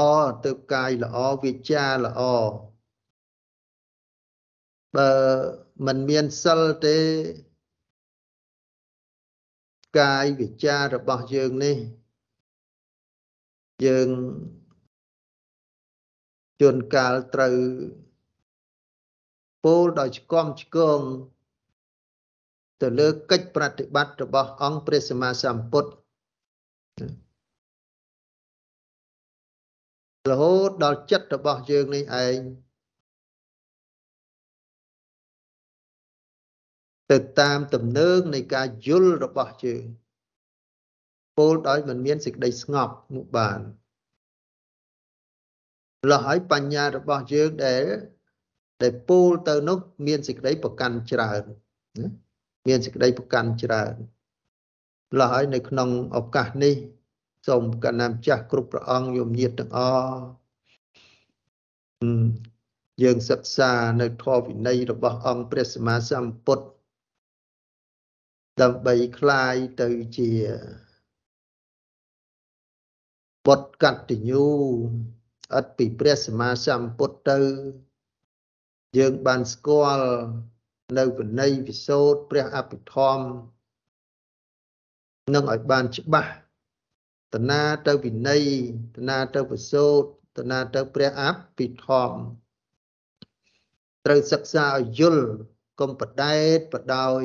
[0.45, 2.21] ទៅកាយល្អវិចាល្អ
[4.95, 5.11] បើ
[5.87, 6.99] មិនមានសិលទេ
[10.01, 11.77] កាយវិចារបស់យើងនេះ
[13.87, 14.09] យើង
[16.61, 17.57] ជួនកាលត្រូវ
[19.65, 21.01] ពោលដោយឆ្កំឆ្គង
[22.83, 25.91] ទៅលើកិច្ចប្រតិបត្តិរបស់អង្គព្រះសម្មាសម្ពុទ្ធ
[30.31, 32.39] រហូតដល់ចិត្តរបស់យើងនេះឯង
[37.11, 39.85] ទៅតាមទំនើងនៃការយល់របស់យើង
[41.39, 43.61] ពោលដោយមិនមានសេចក្តីស្ងប់នោះបាន
[46.12, 47.84] លះហើយបញ្ញារបស់យើងដែល
[48.82, 51.42] ដែលពោលទៅនោះមានសេចក្តីប្រកាន់ច្រើន
[52.00, 52.08] ណា
[52.68, 53.94] មានសេចក្តីប្រកាន់ច្រើន
[55.20, 56.76] លះហើយនៅក្នុងឱកាសនេះ
[57.48, 60.24] សូមកណ្ណាម្ចាស់គ្រប់ព្រះអង្គយមញាតទាំងអស់
[63.04, 63.72] យើងសិក្សា
[64.02, 66.66] នៅធម៌វិន័យរបស់អង្គព្រះសម្មាសម្ពុទ្ធ
[68.62, 70.30] ដើម្បីคลายទៅជា
[73.46, 74.48] បុត្រកតញ្ញូ
[75.57, 77.39] ឥតពីព្រះសម្មាសម្ពុទ្ធទៅ
[78.99, 80.09] យើងបានស្គាល់
[80.99, 83.25] នៅវិន័យវិសោធព្រះអភិធម្ម
[85.35, 86.33] នឹងឲ្យបានច្បាស់
[87.35, 88.45] តណាទៅវិន័យ
[88.97, 90.03] តណាទៅវិសោធ
[90.39, 91.25] តណាទៅព្រះអ
[91.57, 92.17] ភិធម្ម
[94.07, 95.27] ត្រូវសិក្សាឲ្យយល់
[95.81, 97.23] កុំបដែតបដោយ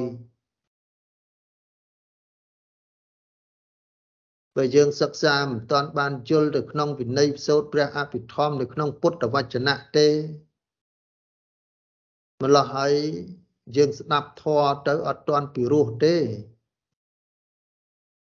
[4.55, 10.07] បើយើងសិក្សាមិនទាន់បានយល់ទៅក្នុងវិន័យផ្សោតព្រះអភិធម្មនៅក្នុងពុទ្ធវចនៈទេ
[12.43, 12.93] ម្ល៉េះហើយ
[13.75, 16.15] យើងស្ដាប់ធម៌ទៅអត់ទាន់ពិរោះទេ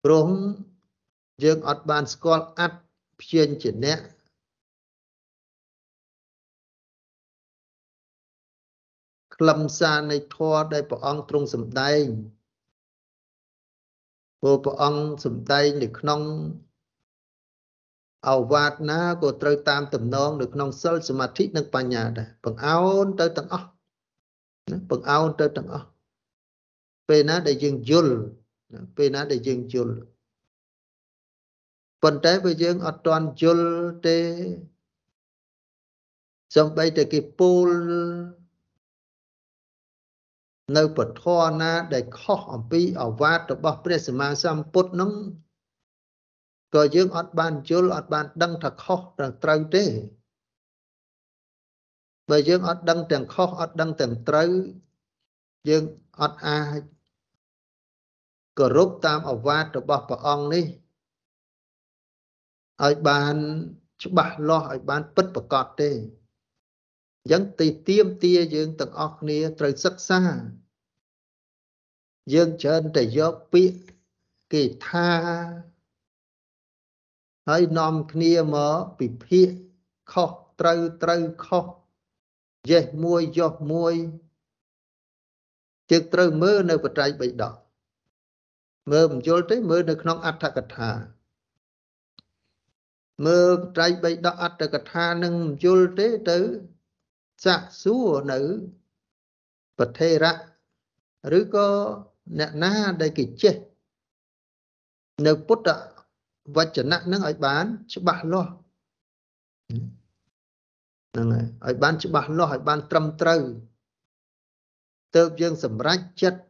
[0.04, 0.30] ព្រម
[1.44, 2.80] យើងអត់បានស្គាល់អត្ត
[3.20, 3.96] ព្យាញ្ជនៈ
[9.36, 12.06] ខ្លឹមសារនៃធម៌ដែលព្រះអង្គទ្រង់សម្ដែង
[14.46, 16.22] ព្រោះព្រះអង្គសំដែងនៅក្នុង
[18.30, 23.68] អវាទណាក៏ត្រូវតាមតំណងនៅក្នុងសិលសមាធិនិងបញ្ញាដែរបង្អោនទៅទាំងអស់
[24.90, 25.88] បង្អោនទៅទាំងអស់
[27.10, 28.16] ពេលណាដែលយើងយល់
[28.98, 29.96] ពេលណាដែលយើងយល់
[32.04, 33.70] ប៉ុន្តែបើយើងអត់ទាន់យល់
[34.06, 34.18] ទេ
[36.56, 37.70] សំបីតែគេពូល
[40.78, 41.24] នៅពធ
[41.62, 45.12] ណា ដែលខុសអំពីអវាទរបស់ព្រះសម្មាសម្ពុទ្ធនឹង
[46.76, 49.00] ក៏យើងអត់បានយល់អត់បានដឹងថាខុស
[49.44, 49.86] ត្រូវទេ
[52.30, 54.50] បើយើងអត់ដឹងទាំងខុសអត់ដឹងទាំងត្រូវ
[55.70, 55.84] យើង
[56.22, 56.82] អត់អាច
[58.60, 60.66] គោរពតាមអវាទរបស់ព្រះអង្គនេះ
[62.84, 63.36] ឲ្យបាន
[64.04, 65.90] ច្បាស់លាស់ឲ្យបានពិតប្រកបទេ
[67.24, 70.22] អញ្ចឹងទីទៀមទាយើងទាំងអស់គ្នាត្រូវសិក្សា
[72.34, 73.80] យើងច្រើនតែយកពាក្យ
[74.54, 75.10] គេថា
[77.48, 79.50] ហើយនាំគ្នាមកពិភាក
[80.12, 81.66] ខុសត្រូវត្រូវខុស
[82.72, 83.94] យេះមួយយោះមួយ
[85.92, 87.54] យើងត្រូវមើលនៅបត្រៃបិដក
[88.92, 90.90] មើលបញ្យល់ទេមើលនៅក្នុងអត្ថកថា
[93.26, 96.40] មើលត្រៃបិដកអត្ថកថានឹងយល់ទេទៅ
[97.44, 98.40] សាក់សួរនៅ
[99.78, 100.34] ប្រធេរៈ
[101.40, 101.68] ឬក៏
[102.40, 103.56] អ្នកណាដែលគេចេះ
[105.28, 105.70] នៅពុទ្ធ
[106.56, 108.52] វចនៈនឹងឲ្យបាន ច្បាស់លាស់
[111.12, 113.42] ហ្នឹងហើយឲ្យបានច្បាស់លាស់ឲ្យបានត្រឹមត្រូវ
[115.16, 116.42] ទើបយើងសម្រេចចិត្ត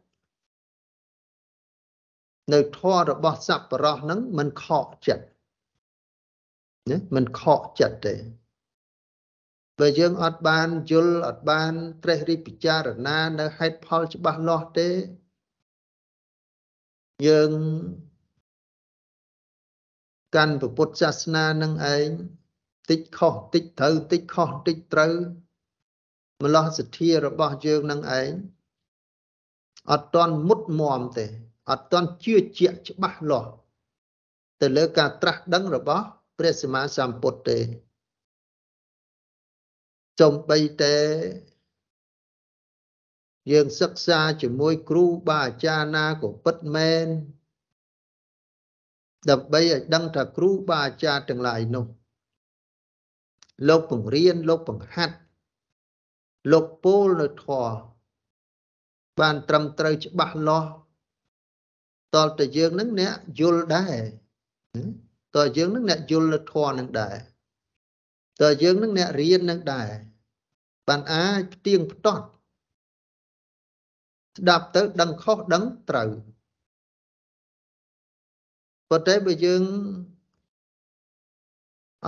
[2.52, 5.24] នៅធម៌របស់សប្បុរសហ្នឹងមិនខកចិត្ត
[6.90, 8.14] ណាមិនខកចិត្តទេ
[9.78, 14.88] បើយើងអត់បានយល់អត់បានត្រេះរិះពិចារណានៅហេតុផលច្បាស់លាស់ទេ
[17.26, 17.50] យើង
[20.36, 22.08] កាន់ពុទ្ធសាសនានឹងឯង
[22.90, 25.14] តិចខុសតិចត្រូវតិចខុសតិចត្រូវ
[26.44, 28.30] ម្លោះសទ្ធារបស់យើងនឹងឯង
[29.90, 31.26] អត់តន់មុតមមទេ
[31.70, 33.50] អត់តន់ជឿជាក់ច្បាស់លាស់
[34.60, 36.04] ទៅលើការត្រាស់ដឹងរបស់
[36.38, 37.58] ព្រះសម្មាសម្ពុទ្ធទេ
[40.20, 40.96] ចំបីតែ
[43.52, 47.06] យើងសិក្សាជាមួយគ្រូបាអាចារ្យណាក៏ពិតមែន
[49.30, 51.86] ដើម្បីឲ្យដឹងថាគ្រូបាអាចារ្យទាំងឡាយនោះ
[53.68, 55.16] លោកបង្រៀនលោកបង្ហាត់
[56.52, 57.74] លោកពោលនៅធម៌
[59.20, 60.70] បានត្រឹមត្រូវច្បាស់លាស់
[62.14, 64.02] តលតែយើងនឹងអ្នកយល់ដែរ
[65.36, 67.16] តើយើងនឹងអ្នកយល់នៅធម៌នឹងដែរ
[68.40, 69.88] តើយើងនឹងអ្នករៀននឹងដែរ
[70.88, 72.26] បានអាចផ្ទៀងផ្ទាត់
[74.38, 76.10] ស្ដាប់ទៅដឹងខុសដឹងត្រូវ
[78.90, 79.62] ប៉ុន្តែបើយើង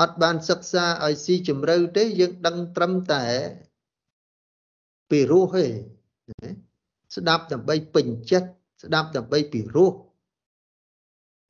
[0.01, 3.25] អត់បានសិក្សាឲ្យស៊ីជម្រៅទេយើងដឹងត្រឹមតែ
[5.11, 5.67] ពីរោះទេ
[7.17, 8.51] ស្ដាប់ដើម្បីពេញចិត្ត
[8.83, 9.93] ស្ដាប់ដើម្បីពីរោះ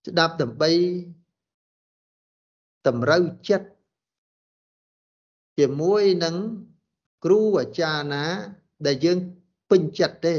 [0.07, 0.71] ស្ដាប់ដើម្បី
[2.87, 3.69] តម្រូវចិត្ត
[5.59, 6.37] ជាមួយនឹង
[7.25, 8.25] គ្រូអាចារ្យណា
[8.87, 9.19] ដែលយើង
[9.71, 10.37] ពេញចិត្តទេ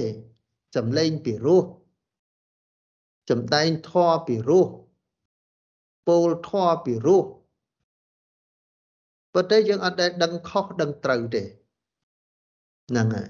[0.75, 1.63] សំឡេងពីរោះ
[3.29, 4.67] ចំដែងធម៌ពីរោះ
[6.07, 7.23] ពោលធម៌ពីរោះ
[9.33, 11.43] ប៉ុន្តែយើងអត់ដែលដឹងខុសដឹងត្រូវទេ
[12.89, 13.29] ហ្នឹងហើយ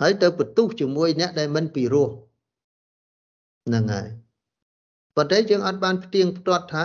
[0.00, 2.08] ហើយទៅបន្ទុះជាមួយអ្នកដែលមិនពីរោះ
[3.66, 4.08] ហ្នឹងហើយ
[5.16, 6.82] ប៉ុន្តែយើងអត់បានផ្ទៀងផ្ទាត់ថា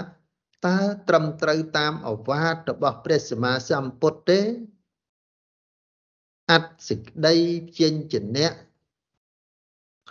[0.66, 4.40] តើត្រឹមត្រូវតាមអវាទរបស់ព្រះសម្មាសម្ពុទ្ធទេ
[6.52, 7.36] អត្តសេចក្តី
[7.78, 8.50] ជាញ្ជនៈ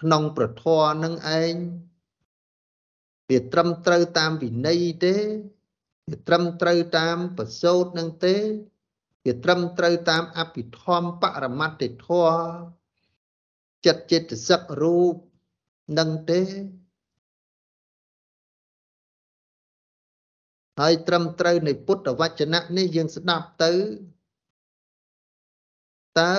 [0.01, 1.55] ក្នុងប្រធរនឹងឯង
[3.31, 5.17] វាត្រឹមត្រូវតាមវិន័យទេ
[6.09, 8.37] វាត្រឹមត្រូវតាមប្រសូតនឹងទេ
[9.25, 12.39] វាត្រឹមត្រូវតាមអភិធម្មបរមត្តធម៌
[13.87, 15.15] ចិត្តចិត្តសឹករូប
[15.99, 16.41] នឹងទេ
[20.81, 23.73] ហើយត្រឹមត្រូវនៃពុទ្ធវចនៈនេះយើងស្ដាប់ទៅ
[26.19, 26.35] តើ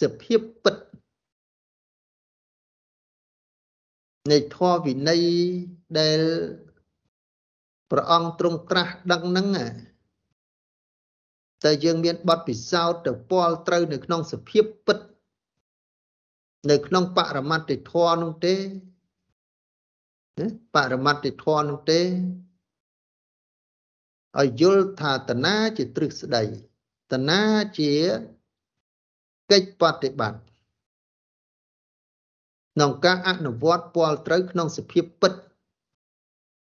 [0.00, 0.76] សភាពពិត
[4.32, 5.22] នៃធម៌វិន័យ
[5.98, 6.20] ដែល
[7.90, 9.46] ព្រះអង្គទ្រង់ត្រាស់ដឹងហ្នឹង
[11.64, 14.98] តែយើងមានបទពិសោធន៍ទៅពាល់ត្រូវនៅក្នុងសភាពពិត
[16.70, 18.54] នៅក្នុងបរមត្តធម៌នោះទេ
[20.74, 22.00] បរមត្តធម៌នោះទេ
[24.40, 26.42] ឲ្យយល់ថាតណាជាទ្រឹស្ដី
[27.12, 27.42] តណា
[27.78, 27.92] ជា
[29.50, 30.40] កិច្ចបប្រតិបត្តិ
[32.74, 35.32] ក្នុងការអនុវត្តពលត្រូវក្នុងសភាពពិត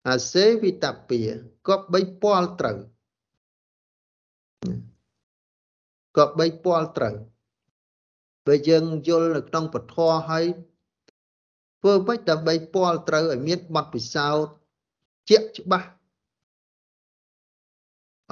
[0.08, 1.22] អាសេវិតពា
[1.68, 2.78] ក៏បីពលត្រូវ
[6.18, 7.16] ក៏បីពលត្រូវ
[8.46, 9.96] បើយើងយល់នៅក្នុងពធ
[10.30, 10.46] ហើយ
[11.80, 14.52] ធ្វើម៉េចដើម្បីពលត្រូវឲ្យមានបទពិសោធន៍
[15.30, 15.88] ជាក់ច្បាស់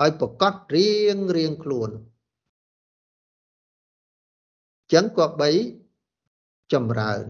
[0.02, 1.90] ឲ្យប្រកាសរៀងរៀងខ្លួន
[4.94, 5.50] ចឹងក៏បី
[6.74, 7.24] ចម្រើន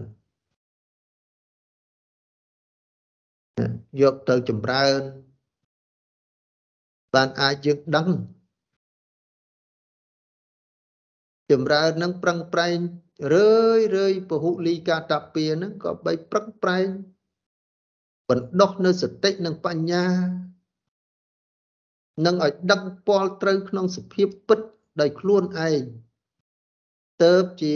[4.00, 5.00] យកទៅចម្រើន
[7.14, 8.08] បានអាចយើងដឹង
[11.50, 12.78] ចម្រើននឹងប្រឹងប្រែង
[13.32, 16.86] រឿយរឿយពហុលីកាតពានឹងក៏បីប្រឹងប្រែង
[18.28, 20.06] បណ្ដោះនៅសតិនិងបញ្ញា
[22.24, 24.60] នឹងឲ្យដឹកពលត្រូវក្នុងសភាពពិត
[25.00, 25.82] ដោយខ្លួនឯង
[27.24, 27.74] ទៅជា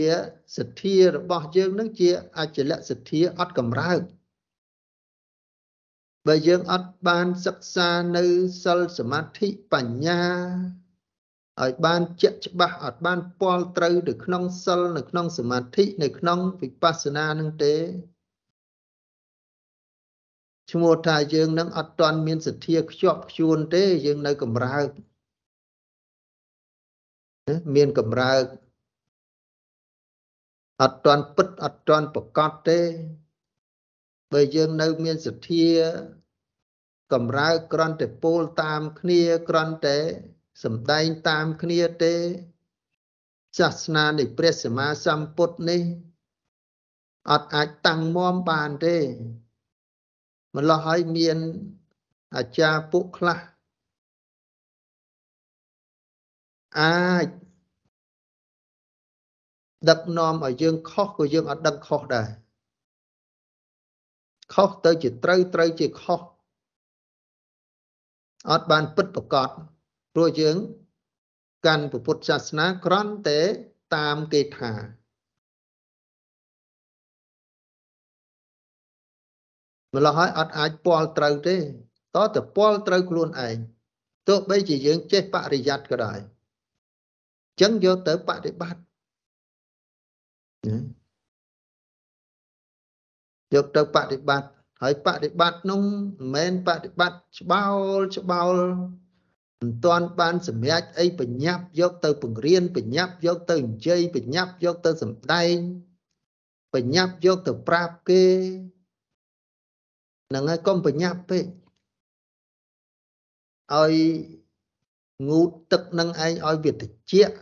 [0.57, 4.01] សទ្ធារបស់យើងនឹងជាអចលសទ្ធាអត់កម្រើក
[6.27, 8.25] បើយើងអត់បានសិក្សានៅ
[8.65, 10.23] សិលសមាធិបញ្ញា
[11.63, 17.75] ឲ្យបានជាក់ច្បាស់អត់បានពាល់ត្រូវទៅក្នុងសិលនៅក្នុងសមាធិនៅក្នុងវិបស្សនានឹងទេ
[20.71, 24.89] ឈ្មោះថាយើងនឹងអត់ទាន់មានសទ្ធាខ្ជាប់ខ្ជួនទេ យើងនៅកម្រើក
[27.75, 28.45] មានកម្រើក
[30.83, 32.81] អត់ទាន់ពិតអត់ទាន់ប្រកបទេ
[34.33, 35.69] បើយើងនៅមានសទ្ធា
[37.13, 39.99] កម្រើកគ្រាន់តែពោលតាមគ្នាគ្រាន់តែ
[40.65, 42.15] សំដែងតាមគ្នាទេ
[43.59, 45.83] សាសនានៃព្រះសម្មាសម្ពុទ្ធនេះ
[47.31, 48.97] អត់អាចតាំងមមបានទេ
[50.57, 51.39] ម្ល៉េះហើយមាន
[52.37, 53.39] អាចារ្យពួកខ្លះ
[56.79, 57.27] អាច
[59.89, 62.29] ដឹកនាំឲ្យយើងខុសក៏យើងអត់ដឹងខុសដែរ
[64.55, 66.21] ខុសទៅជាត្រូវត្រូវជាខុស
[68.51, 69.51] អត់បានពិតប្រកប
[70.15, 70.57] ព្រោះយើង
[71.67, 73.41] កាន់ពុទ្ធសាសនាគ្រាន់តែ
[73.97, 74.73] តាមគេថា
[79.95, 81.57] ម្ល៉េះហើយអត់អាចពាល់ត្រូវទេ
[82.17, 83.57] តតែពាល់ត្រូវខ្លួនឯង
[84.29, 88.81] ទោះបីជាយើងចេះបរិយ័តក៏ដោយអញ្ចឹងយកទៅបប្រតិបត្តិ
[93.55, 94.49] យកទៅបប្រតិបត្តិ
[94.83, 97.65] ហើយបប្រតិបត្តិនោះមិនមែនបប្រតិបត្តិច្បោ
[97.97, 98.55] លច្បោល
[99.61, 105.57] មិនទាន់បានសម្រេចអីបញ្ញាប់យកទៅបង្រៀនបញ្ញាប់យកទៅនិយាយបញ្ញាប់យកទៅសម្ដែង
[106.75, 108.25] បញ្ញាប់យកទៅប្រាប់គេ
[110.31, 111.45] ហ្នឹងហើយកុំបញ្ញាប់ពេក
[113.75, 113.95] ឲ្យ
[115.29, 117.37] ងូតទឹកនឹងឯងឲ្យវាត្រជាក់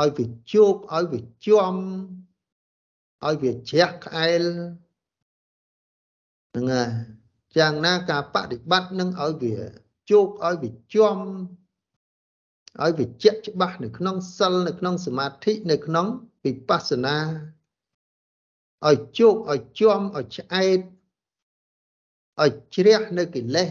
[0.00, 1.74] ឲ្យវាជោកឲ្យវាជាំ
[3.24, 4.42] ឲ្យវាជ្រះក្អែល
[6.50, 6.90] ហ្នឹងហើយ
[7.56, 9.56] យ៉ាងណាការបដិបត្តិនឹងឲ្យវា
[10.10, 11.18] ជោកឲ្យវាជាំ
[12.82, 16.06] ឲ្យវាជាក់ច្បាស់នៅក្នុងសិលនៅក្នុងសមាធិនៅក្នុង
[16.44, 17.16] វិបស្សនា
[18.86, 20.80] ឲ្យជោកឲ្យជាំឲ្យឆ្អែត
[22.42, 23.68] ឲ្យជ្រះនៅកិលេស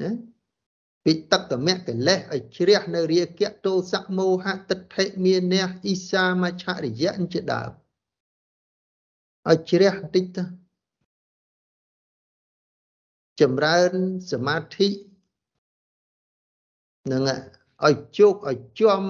[0.00, 0.10] ណា
[1.06, 7.70] វិតកមៈកិលេសឲ្យជ្រះនៅរាគៈទោសៈមោហៈទិដ្ឋិមានះអ៊ីសាមច្ឆរិយៈជាដើម
[9.48, 10.44] ឲ្យជ្រះបន្តិចទៅ
[13.40, 13.92] ចម្រើន
[14.32, 14.88] សមាធិ
[17.12, 17.22] នឹង
[17.86, 19.02] ឲ្យជោគឲ្យជាំ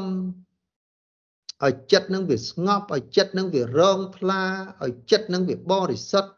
[1.65, 4.43] ឲ្យចិត្តនឹងវាស្ងប់ឲ្យចិត្តនឹងវារងថ្លា
[4.85, 6.33] ឲ្យចិត្តនឹងវាបរិសុទ្ធ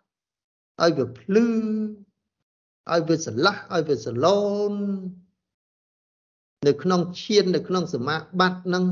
[0.82, 1.46] ឲ្យវាភ្លឺ
[2.92, 4.74] ឲ្យវាស្រឡះឲ្យវាសឡូន
[6.66, 8.84] នៅក្នុងឈាននៅក្នុងសមាបត្តិនឹង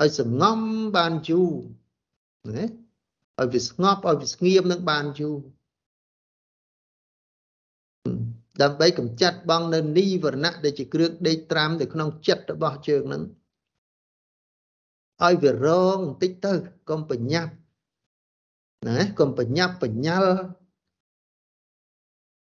[0.00, 0.58] ឲ្យសងំ
[0.96, 1.52] បានយូរ
[2.56, 2.64] ណា
[3.38, 5.36] ឲ្យវាស្ងប់ឲ្យវាស្ងៀមនឹងបានយូរ
[8.62, 13.22] ដើម្បីកម្ចាត់បងនៅនីវរណៈដែលជាគ្រឿងដេកត្រាំនៅក្នុងចិត្តរបស់ជើងនឹង
[15.24, 16.52] ឲ្យវារងបន្តិចទៅ
[16.90, 17.52] កុំបញ្ញាប់
[18.86, 20.34] ណាកុំបញ្ញាប់បញ្ញាល់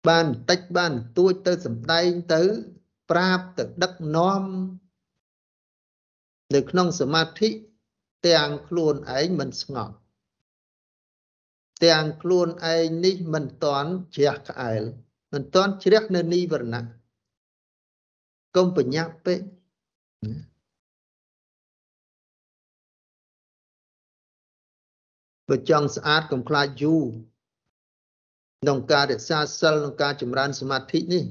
[0.08, 2.42] បានបន្តិចបានទួចទៅសំដែងទៅ
[3.12, 4.44] ប្រាប់ទៅដឹកនាំ
[6.54, 7.50] នៅក្នុងសមាធិ
[8.28, 9.96] ទាំងខ្លួនឯងមិនស្ងប់
[11.86, 14.82] ទាំងខ្លួនឯងនេះមិនតន់ជ្រះក្អែល
[15.34, 16.84] មិនតន់ជ្រះនៅនីវរណៈ
[18.56, 19.40] កុំបញ្ញាប់ពេក
[25.54, 27.06] បើចង់ស្អាតកុំខ្លាចយូរ
[28.62, 31.26] ក្នុងការរក្សាសិលក្នុងការចម្រើនសមាធិនេះ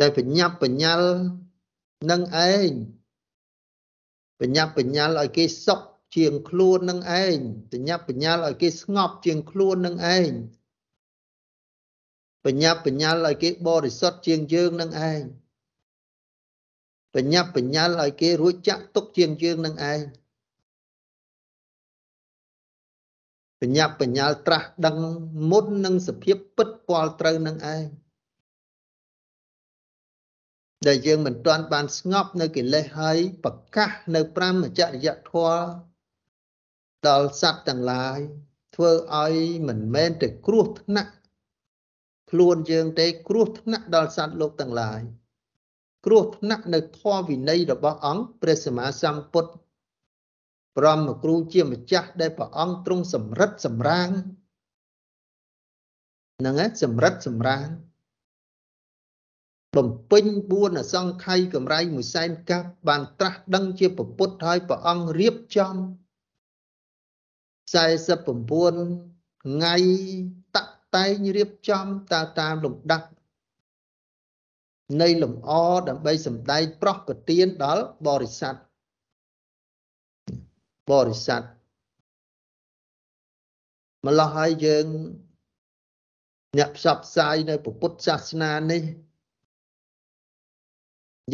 [0.00, 1.08] តែបញ្ញាប់បញ្ញាល់
[2.10, 2.70] នឹងឯង
[4.40, 5.80] បញ្ញាប់បញ្ញាល់ឲ្យគេសុខ
[6.16, 7.38] ជាងខ្លួននឹងឯង
[7.72, 10.30] បញ្ញាប់បញ្ញាល់ឲ្យគេស្ងប់ជាងខ្លួននឹងឯង
[12.44, 15.22] បញ្ញាប់បញ្ញាល់ឲ្យគេបរិសុទ្ធជាងយើងនឹងឯង
[17.14, 20.00] បញ្ញាប់បញ្ញាល់ឲ្យគេរួចចាក់ទុកជាងយើងនឹងឯង
[23.60, 24.96] បញ្ញាប់បញ្ញាល់ត្រាស់ដឹង
[25.50, 27.84] មុននឹងសភាពពិតពាល់ត្រូវនឹងឯង
[30.86, 35.56] ដែលយើងមិនទាន់បានស្ងប់នៅកិលេសហើយប្រកាសនៅ5អចរិយធម៌
[37.06, 38.18] ដល់សត្វទាំងឡាយ
[38.74, 38.90] ធ្វើ
[39.22, 39.34] ឲ្យ
[39.68, 41.12] មិនមែនតែគ្រោះថ្នាក់
[42.30, 45.00] ខ្លួនយើងទេគ្រោះថ្នាក់ដល់សត្វលោកទាំងឡាយ
[46.06, 49.52] គ្រោះថ្នាក់នៅធម៌វិន័យរបស់អង្គព្រះសម្មាសម្ពុទ្ធ
[50.76, 54.08] ព្រមគ្រូជាម្ចាស់ដែលព្រះអង្គទ្រង់សម្រិតសម្រាង
[56.38, 57.66] ហ្នឹងឯងសម្រិតសម្រាង
[59.76, 65.74] បំពេញ4អសង្ខ័យកម្រៃមួយសែនកាប់បានត្រាស់ដឹងជាពុទ្ធហើយព្រះអង្គរៀបចំ
[67.72, 69.76] 49ថ្ងៃ
[70.56, 73.08] តាក់តែងរៀបចំតើតាមលំដាប់
[75.00, 75.50] នៃលំអ
[75.88, 78.54] ដើម្បីសម្ដែងប្រោះប្រទានដល់បរិស័ទ
[80.90, 81.42] បរិស័ទ
[84.06, 84.86] ម្ល៉េះហើយយើង
[86.58, 88.82] អ្នកផ្សព្វផ្សាយនៅពុទ្ធសាសនានេះ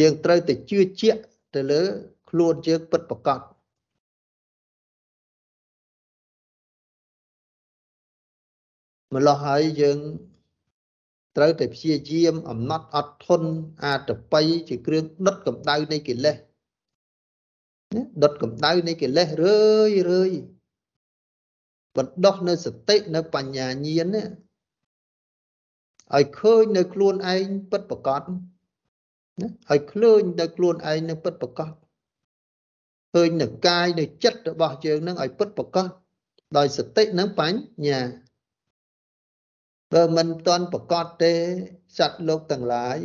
[0.00, 1.22] យើងត្រូវតែជឿជាក់
[1.54, 1.82] ទៅលើ
[2.30, 3.40] ខ្លួនយើងពិតប្រាកដ
[9.14, 9.98] ម្ល៉េះហើយយើង
[11.38, 13.50] ត្រូវតែព្យាយាមអំណត់អត់ធន់
[13.84, 16.36] អាតបិជាគ្រឿងដុតកម្ដៅនៃកិលេស
[17.94, 20.30] ណាដុតកម្ដៅនៃកិលេសរឿយរឿយ
[21.96, 24.24] បណ្ដោះនៅសតិនៅបញ្ញាញាណណា
[26.14, 28.22] ឲ្យឃើញនៅខ្លួនឯងពិតប្រកប
[29.40, 31.72] ណាឲ្យឃើញនៅខ្លួនឯងនៅពិតប្រកប
[33.14, 35.88] ឃើញនៅកាយនៅចិត្តរបស់យើងនឹងឲ្យពិតប្រកប
[36.56, 38.00] ដោយសតិនិងបញ្ញា
[39.92, 41.34] បើមិនតន់ប្រកបទេ
[41.98, 42.98] សត្វលោកទាំងឡាយ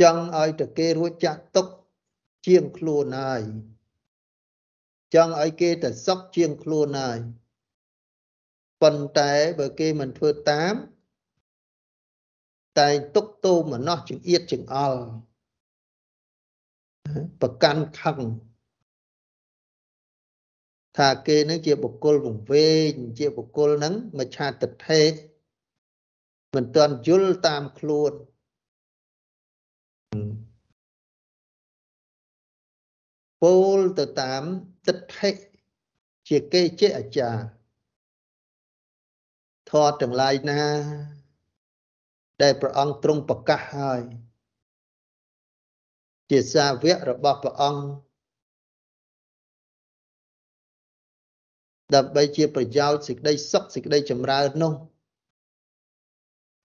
[0.00, 1.66] ចង់ឲ្យតែគេរួចចាក់ទុក
[2.46, 3.42] ជាងខ្លួនហើយ
[5.14, 7.18] ចង់ឲ្យគេទៅសុខជាងខ្លួនហើយ
[8.82, 10.74] ប៉ុន្តែបើគេមិនធ្វើតាម
[12.78, 15.02] តែទុកទោមនោះចង្អៀតចង្អល់
[17.40, 18.18] ប្រកាន់ខឹង
[21.00, 25.02] ថាគេនឹងជាបុគ្គលវង្វេងជាបុគ្គលនឹងមច្ឆាទិដ្ឋិ
[26.54, 28.12] មិនទាន់យល់តាមខ្លួន
[33.42, 34.42] ពោលទៅតាម
[34.86, 35.30] ទិដ្ឋិ
[36.28, 37.42] ជាគេជាអាចារ្យ
[39.70, 40.62] ធម៌ទាំងឡាយណា
[42.42, 44.00] ដែលព្រះអង្គទ្រង់ប្រកាសហើយ
[46.30, 48.09] ជាសាវករបស់ព្រះអង្គ
[51.94, 54.72] ដើម្បីជាប្រយោជន៍សេចក្តីសុខសេចក្តីចម្រើននោះ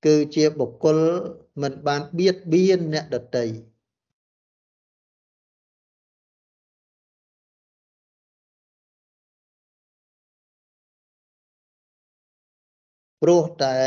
[0.05, 0.97] គឺជាបុគ្គល
[1.61, 3.45] មិនបានបៀតបៀនអ្នកដតី
[13.21, 13.79] ព្រោះតែ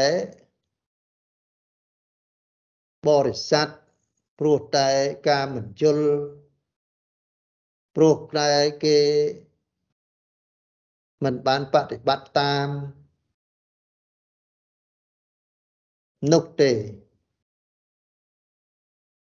[3.08, 3.68] បរិស័ទ
[4.38, 4.88] ព្រោះតែ
[5.28, 6.08] ការមិនយល់
[7.96, 8.50] ព្រោះតែ
[8.84, 8.98] គេ
[11.24, 12.68] មិនបានបប្រតិបត្តិតាម
[16.32, 16.72] នោះទេ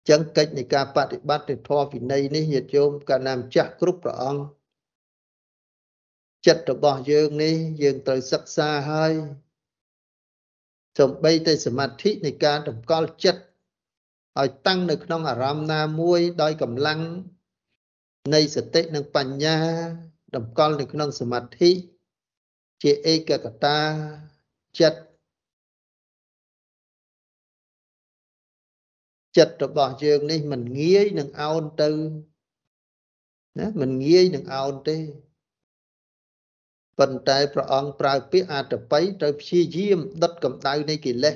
[0.09, 4.43] ចឹងកិច្ចនៃការបប្រតិបត្តិទៅធម៌វិន័យនេះញាតិញោមកាលណាម្ចាស់គ្រប់ព្រះអង្គ
[6.45, 9.13] ចិត្តរបស់យើងនេះយើងត្រូវសិក្សាហើយ
[10.99, 13.41] សំបីតែសមាធិនៃការតម្កល់ចិត្ត
[14.39, 17.01] ឲ្យតាំងនៅក្នុងអារម្មណ៍ណាមួយដោយកម្លាំង
[18.33, 19.57] នៃសតិនិងបញ្ញា
[20.35, 21.71] តម្កល់នៅក្នុងសមាធិ
[22.83, 23.79] ជាឯកកតា
[24.79, 24.99] ចិត្ត
[29.37, 31.89] ចិត្តរបស់យើងនេះមិនងាយនឹងអោនទៅ
[33.59, 34.97] ណាមិនងាយនឹងអោនទេ
[36.99, 41.35] ប៉ុន្តែព្រះអង្គប្រើពាក្យអតបិត្រូវព្យាយាមដុតកម្ដៅនៃកិលេស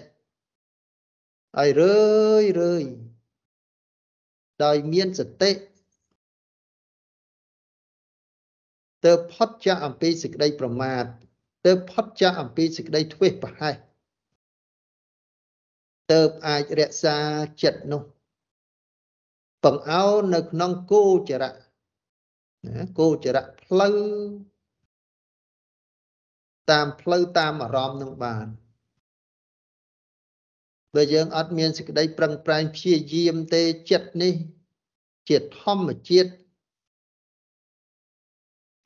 [1.59, 1.99] ឲ្យរឿ
[2.41, 2.83] យរឿយ
[4.63, 5.51] ដោយមានសតិ
[9.05, 11.05] ទៅផុតចាកអំពីសេចក្តីប្រមាទ
[11.65, 13.75] ទៅផុតចាកអំពីសេចក្តីធ្វេសប្រហែស
[16.11, 17.17] ទៅអាចរក្សា
[17.63, 18.01] ចិត្តនោះ
[19.63, 21.51] បង្អោននៅក្នុងគោចរៈ
[22.67, 23.97] ណាគោចរៈផ្លូវ
[26.71, 28.47] តាមផ្លូវតាមអារម្មណ៍នឹងបាន
[30.95, 34.33] បើយើងអត់មានសេចក្តីប្រឹងប្រែងព្យាយាមទេចិត្តនេះ
[35.29, 36.31] ជាធម្មជាតិ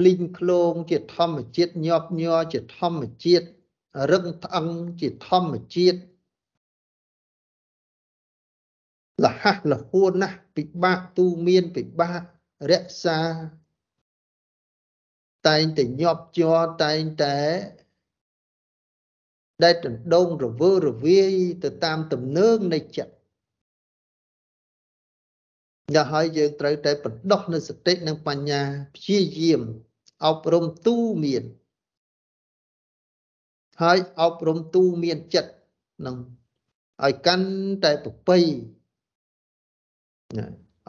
[0.03, 3.47] លីងឃ្លោងជាធម្មជាតិញាប់ញ័រជាធម្មជាតិ
[4.11, 4.67] រឹងត្អឹង
[5.01, 5.99] ជាធម្មជាតិ
[9.23, 12.21] លះលហួនណាស់ពិបាកទូមានពិបាក
[12.71, 13.19] រក្សា
[15.47, 17.37] តែងតែញាប់ជ័រតែងតែ
[19.63, 21.33] ដែលដណ្ដងរវើរវាយ
[21.63, 23.14] ទៅតាមទំនើងនៃចិត្ត
[25.93, 28.61] យ៉ាងហើយយើងត្រូវតែបណ្ដោះនៅសតិនិងបញ្ញា
[28.95, 29.61] ព្យាយាម
[30.25, 31.43] អប់រំទូមាន
[33.81, 35.51] ហើយអប់រំទូមានចិត្ត
[36.05, 36.17] នឹង
[37.03, 37.47] ឲ្យកាន់
[37.83, 38.37] តែប្រពៃ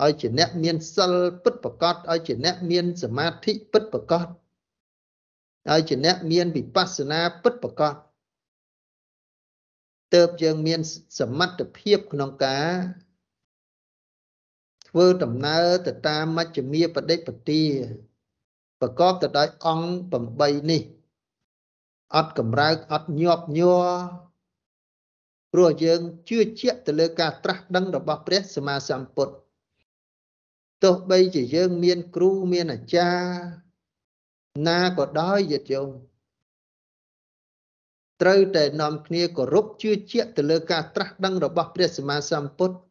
[0.02, 1.12] ឲ្យជាអ្នកមានសិល
[1.44, 4.26] ពិតប្រកបឲ្យជាអ្នកមានសមាធិពិតប្រកប
[5.70, 7.94] ឲ្យជាអ្នកមានវិបស្សនាពិតប្រកប
[10.14, 10.80] ទៅយើងមាន
[11.18, 12.66] សមត្ថភាពក្នុងការ
[14.96, 17.62] ធ្វើដំណើរទៅតាមមជ្ឈមាបដិបទា
[18.80, 20.14] ប្រកបទៅដោយអង្គ
[20.58, 20.82] 8នេះ
[22.16, 23.86] អត់កម្រើកអត់ញាប់ញ័រ
[25.52, 29.34] ព្រោះយើងជឿជាក់ទៅលើការត្រាស់ដឹងរបស់ព្រះសម្មាសម្ពុទ្ធ
[30.82, 33.28] ទោះបីជាយើងមានគ្រូមានអាចារ្យ
[34.68, 35.90] ណាក៏ដោយយត្តយោម
[38.20, 42.85] ត្រូវតែនាំគ្នាគោរពជឿជាក់ទៅលើការត្រាស់ដឹងរបស់ព្រះសម្មាសម្ពុទ្ធ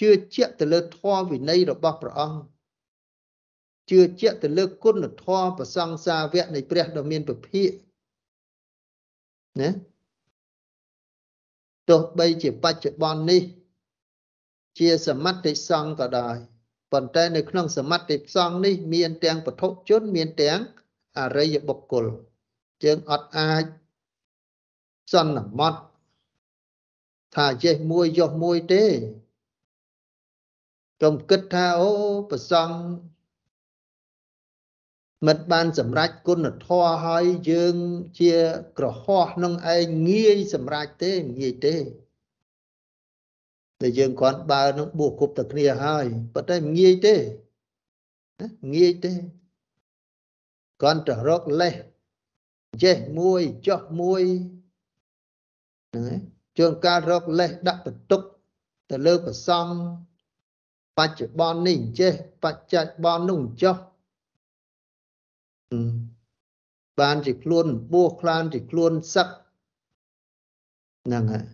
[0.00, 2.40] ជឿជាក់ទៅលើធម៌វិន័យរបស់ព្រះអង្គ
[3.90, 7.70] ជឿជាក់ទៅលើគុណធម៌ប្រសង្សាវៈនៃព្រះដ៏មានពភាក
[9.60, 9.70] ណា
[11.88, 13.42] ទោះបីជាបច្ចុប្បន្ននេះ
[14.78, 16.36] ជាសមត្ថិសង្ឃក៏ដោយ
[16.92, 20.60] ប៉ុន្តែនៅក្នុងសមត្ថិសង្ឃនេះ មានទាំងពធជនមានទាំង
[21.18, 22.06] អរិយបុគ្គល
[22.84, 23.64] យើងអត់អាច
[25.12, 25.80] សន្មត់
[27.36, 28.84] ថាចេះមួយយកមួយទេ
[31.02, 31.92] កុំគិតថាអូ
[32.30, 32.76] ប្រសង់
[35.26, 37.76] មិនបានសម្រេចគុណធម៌ហើយយើង
[38.20, 38.34] ជា
[38.78, 41.76] ក្រហោះនឹងឯងងាយសម្រេចទេងាយទេ
[43.80, 47.14] តែយើងគ្រាន់បើនឹងបួសគប់តែគ្នាហើយប៉ុន្តែងាយទេ
[48.74, 49.12] ងាយទេ
[50.80, 51.74] គ្រាន់តែរកលេះ
[52.84, 54.22] ចេះមួយចោះមួយ
[55.90, 56.20] ហ្នឹងហើយ
[56.58, 58.22] ជួនកាលរកលេសដាក់បន្ទុក
[58.90, 59.74] ទៅលើប្រសង់
[60.98, 62.12] បច្ចុប្បន្ននេះចេះ
[62.44, 63.76] បច្ចុប្បន្ននោះចោះ
[67.00, 69.28] បានជាខ្លួនបួសខ្លានជាខ្លួនសឹក
[71.04, 71.44] ហ្នឹងហើយ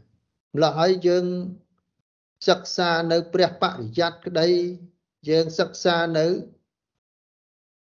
[0.54, 1.24] ម្ល៉េះហើយយើង
[2.48, 4.48] សិក្សានៅព្រះបរិយ័តក្តី
[5.28, 6.26] យើងសិក្សានៅ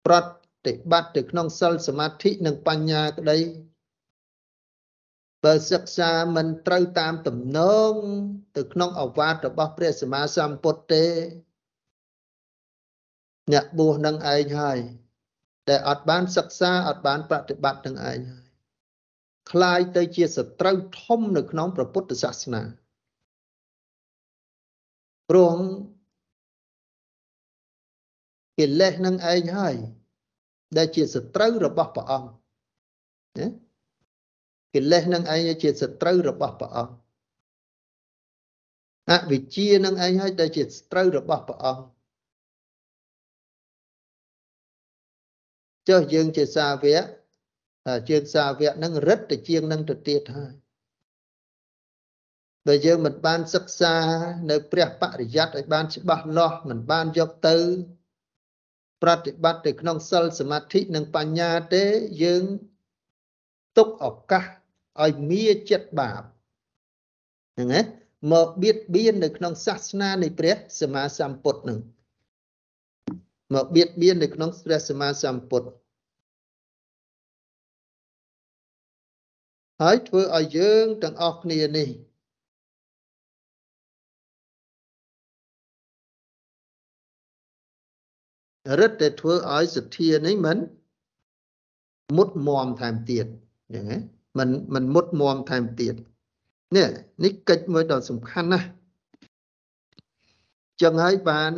[0.07, 3.39] ប្រតិបត្តិទៅក្នុងសិលសមាធិនិងបញ្ញាក្តី
[5.44, 7.60] បើសិក្សាមិនត្រូវតាមទំន
[7.92, 7.94] ង
[8.58, 11.06] ទៅក្នុងអវាទរបស់ព្រះសម្មាសម្ពុទ្ធទេ
[13.52, 14.80] អ្នកបួសនឹងឯងហើយ
[15.70, 18.18] ដែលអត់បានសិក្សាអត់បានប្រតិបត្តិនឹងឯងហើយ
[19.52, 22.62] คล้ายទៅជាសត្រូវធំនៅក្នុងព្រះពុទ្ធសាសនា
[25.30, 25.56] ព្រោះ
[28.60, 29.76] កិលេសនឹងឯងហើយ
[30.78, 32.30] ដែលជាសត្រូវរបស់ព្រះអង្គ
[33.40, 33.48] ណា
[34.75, 36.95] កិលេសនឹងឯងជាសត្រូវរបស់ព្រះអង្គ
[39.11, 41.85] អវិជ្ជានឹងឯងហើយដែលជាសត្រូវរបស់ព្រះអង្គ
[45.89, 47.05] ចុះយើងជាសាវក
[48.09, 50.55] ជាសាវកនឹងរឹតទៅជាងនឹងទៅទៀតហើយ
[52.67, 53.95] បើយើងមិនបានសិក្សា
[54.51, 57.57] នៅព្រះបរិយ័តឲ្យបានច្បាស់លាស់មិនបានយកទៅ
[59.03, 61.85] ប្រតិបត្តិទៅក្នុងសិលសមាធិនិងបញ្ញាទេ
[62.23, 62.45] យើង
[63.77, 64.45] ទុកឱកាស
[65.03, 66.23] ឲ្យមាចិត្តបាប
[67.55, 67.81] ហ្នឹងណា
[68.33, 71.79] មកបៀតបៀននៅក្នុងសាសនានៃព្រះសម្មាសម្ពុទ្ធនឹង
[73.55, 75.69] មកបៀតបៀននៅក្នុងព្រះសម្មាសម្ពុទ្ធ
[79.83, 81.89] ហើយធ្វើឲ្យយើងទាំងអស់គ្នានេះ
[88.81, 90.59] រឹតតែធ្វើឲ្យសទ្ធានេះមិន
[92.17, 93.27] មុតមមថែមទៀត
[93.71, 95.95] អញ្ចឹងណា មិនមិនមុតមមថែមទៀត
[96.77, 96.89] នេះ
[97.25, 98.69] នេះកិច្ចមួយដ៏សំខាន់ណាស់
[100.83, 101.53] ចឹងហើយបាន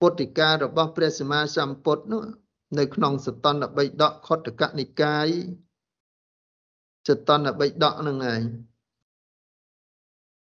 [0.00, 2.22] ពុទ្ធិការបស់ព្រះសម្មាសម្ពុទ្ធនោះ
[2.78, 5.28] នៅក្នុងសតនបិដកខុទ្ទកនិកាយ
[7.08, 8.42] សតនបិដកនឹងឯង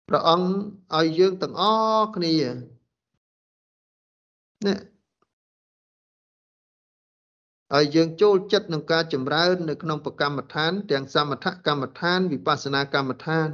[0.07, 1.63] ព្រះអង្គឲ្យយើងទាំងអ
[1.97, 2.36] ស់គ្នា
[4.65, 4.77] នេះ
[7.74, 13.49] ហើយយើងចូលចិត្តនឹងការចម្រើន នៅក្នុងប្រកម្មដ្ឋាន ទាំងសមថកម្មដ្ឋាន វិបស្សនាកម្មដ្ឋាន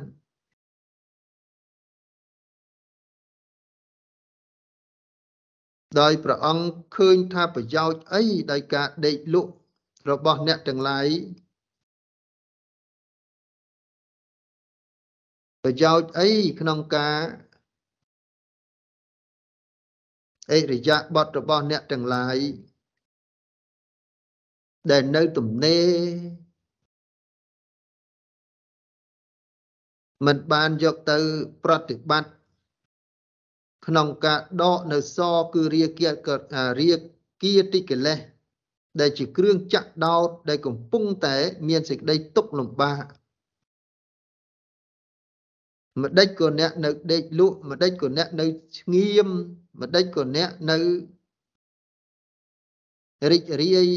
[6.00, 6.66] ដោយព្រះអង្គ
[6.98, 9.52] ឃើញថាប្រយោជន៍អីដោយការដេកលក់
[10.10, 11.08] របស់អ្នកទាំងឡាយ
[15.64, 17.20] ប្រយោជន៍អីក្នុងការ
[20.52, 22.38] អរិយាបទរបស់អ្នកទាំងឡាយ
[24.90, 25.90] ដែលនៅទំនេរ
[30.26, 31.18] មិនបានយកទៅ
[31.64, 32.32] ប្រតិបត្តិ
[33.88, 35.20] ក្នុងការដកនៅស
[35.54, 36.10] គឺរាគា
[36.80, 36.94] រា
[37.44, 38.20] គាតិកិលេស
[39.00, 41.36] ដែលជាគ្រឿងចាក់ដោតដែលកំពុងតែ
[41.68, 43.04] មានសេចក្តីទុក្ខលំបាក
[46.02, 48.46] ម្ដេចក៏អ្នកនៅដេកលក់ម្ដេចក៏អ្នកនៅ
[48.78, 49.30] ស្ងៀម
[49.82, 50.78] ម្ដេចក៏អ្នកនៅ
[53.32, 53.92] រីករាយ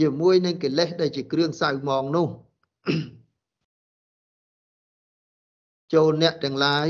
[0.00, 2.28] ជាមួយនឹងកិលេសដែលជាគ្រឿងសៅមងនោះ
[5.94, 6.88] ចូលអ្នកទាំងឡាយ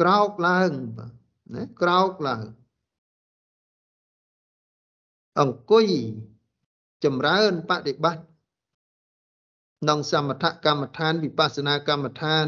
[0.00, 0.70] ក្រោកឡើង
[1.54, 2.42] ណាក្រោកឡើង
[5.40, 5.86] អង្គុយ
[7.04, 8.24] ចម្រើនបដិបត្តិ
[9.80, 12.46] ក្នុងសមថកម្មដ្ឋានវិបស្សនាកម្មដ្ឋាន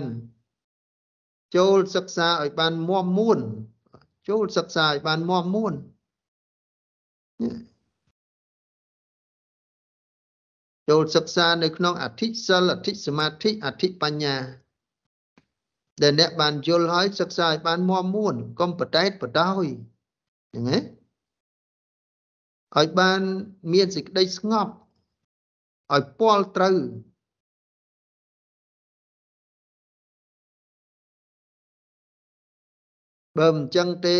[1.56, 3.38] ចូលសិក្សាឲ្យបានមមមួន
[4.28, 5.74] ចូលសិក្សាឲ្យបានមមមួន
[10.88, 14.36] ចូលសិក្សានៅក្នុងអធិសិលអធិសមាធិអធិបញ្ញា
[16.02, 19.64] ដែលអ្នកបានយល់ហើយសិក្សាឲ្យបានមមមួនកុំបដែតបដោយ
[20.54, 20.78] ចឹងណា
[22.78, 23.20] ឲ្យបាន
[23.72, 24.72] មានសេចក្តីស្ងប់
[25.94, 26.76] ឲ្យពាល់ត្រូវ
[33.38, 34.18] បើមិនចឹងទេ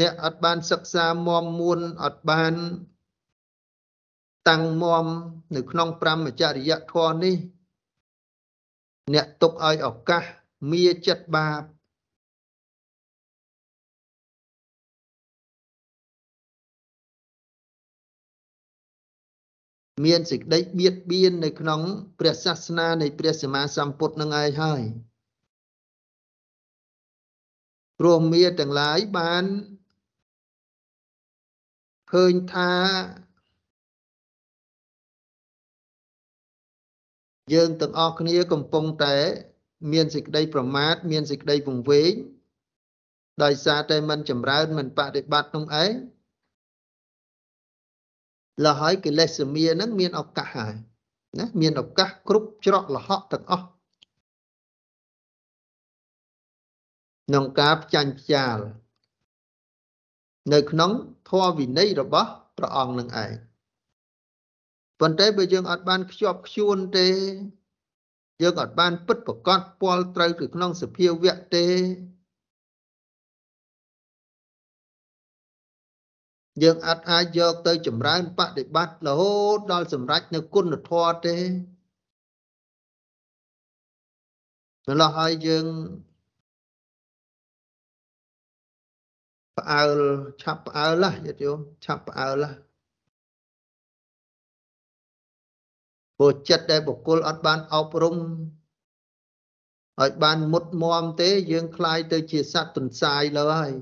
[0.00, 2.54] អ្នកអត់បានសិក្សាមមមួនអត់បាន
[4.50, 5.06] តាំងមម
[5.56, 7.36] នៅក្នុងប្រមចរិយធម៌នេះ
[9.14, 10.24] អ្នកទុកឲ្យឱកាស
[10.72, 11.62] មាចិត្តបាប
[20.04, 21.80] មានសេចក្តីបៀតបៀននៅក្នុង
[22.18, 24.82] ព្រះសាសនានៃព្រះសម្មាសម្ពុទ្ធនឹងឯងហើយ
[27.98, 29.44] ព្រោះមាទាំងឡាយបាន
[32.12, 32.72] ឃើញថា
[37.52, 39.16] យើងទាំងអស់គ្នាកំពុងតែ
[39.92, 42.12] មានសេចក្តីប្រមាថមានសេចក្តីវង្វេង
[43.42, 45.92] ដោយសារតែមិនចម្រើនមិនបដិបត្តិនោះឯង
[48.64, 50.74] លហើយកិលេសសមានឹងមានឱកាសហើយ
[51.38, 53.66] ណាមានឱកាសគ្រប់ច្រកលហកទាំងអស់
[57.26, 58.58] ក្នុងការផ្ចាញ់ផ្ចាល
[60.52, 60.90] នៅក្នុង
[61.28, 63.49] ធម៌វិន័យរបស់ព្រះអង្គនឹងឯង
[65.00, 67.08] ប៉ុន្តែបើយើងអត់បានខ្ជាប់ខ្ជួនទេ
[68.42, 71.66] យើងអត់បានពិតប្រកបពលត្រូវទៅក្នុងសភាវៈទេ
[76.62, 81.36] យើងអត់អាចយកទៅចម្រើនបដិបត្តិរហូតដល់សម្រេចនៅគុណធម៌ទេ
[84.88, 85.66] ម្ល៉េះហើយយើង
[89.56, 89.90] ផ្អើល
[90.42, 92.69] ឆាប់ផ្អើលណាញាតិយោមឆាប់ផ្អើលណា
[96.19, 98.15] ព្រោះចិត្តដែលបុគ្គលអត់បានអប់រំ
[100.01, 103.73] ឲ្យបានមុតមមទេ យើងคลายទៅជាសត្វទន្សាយលើហើយ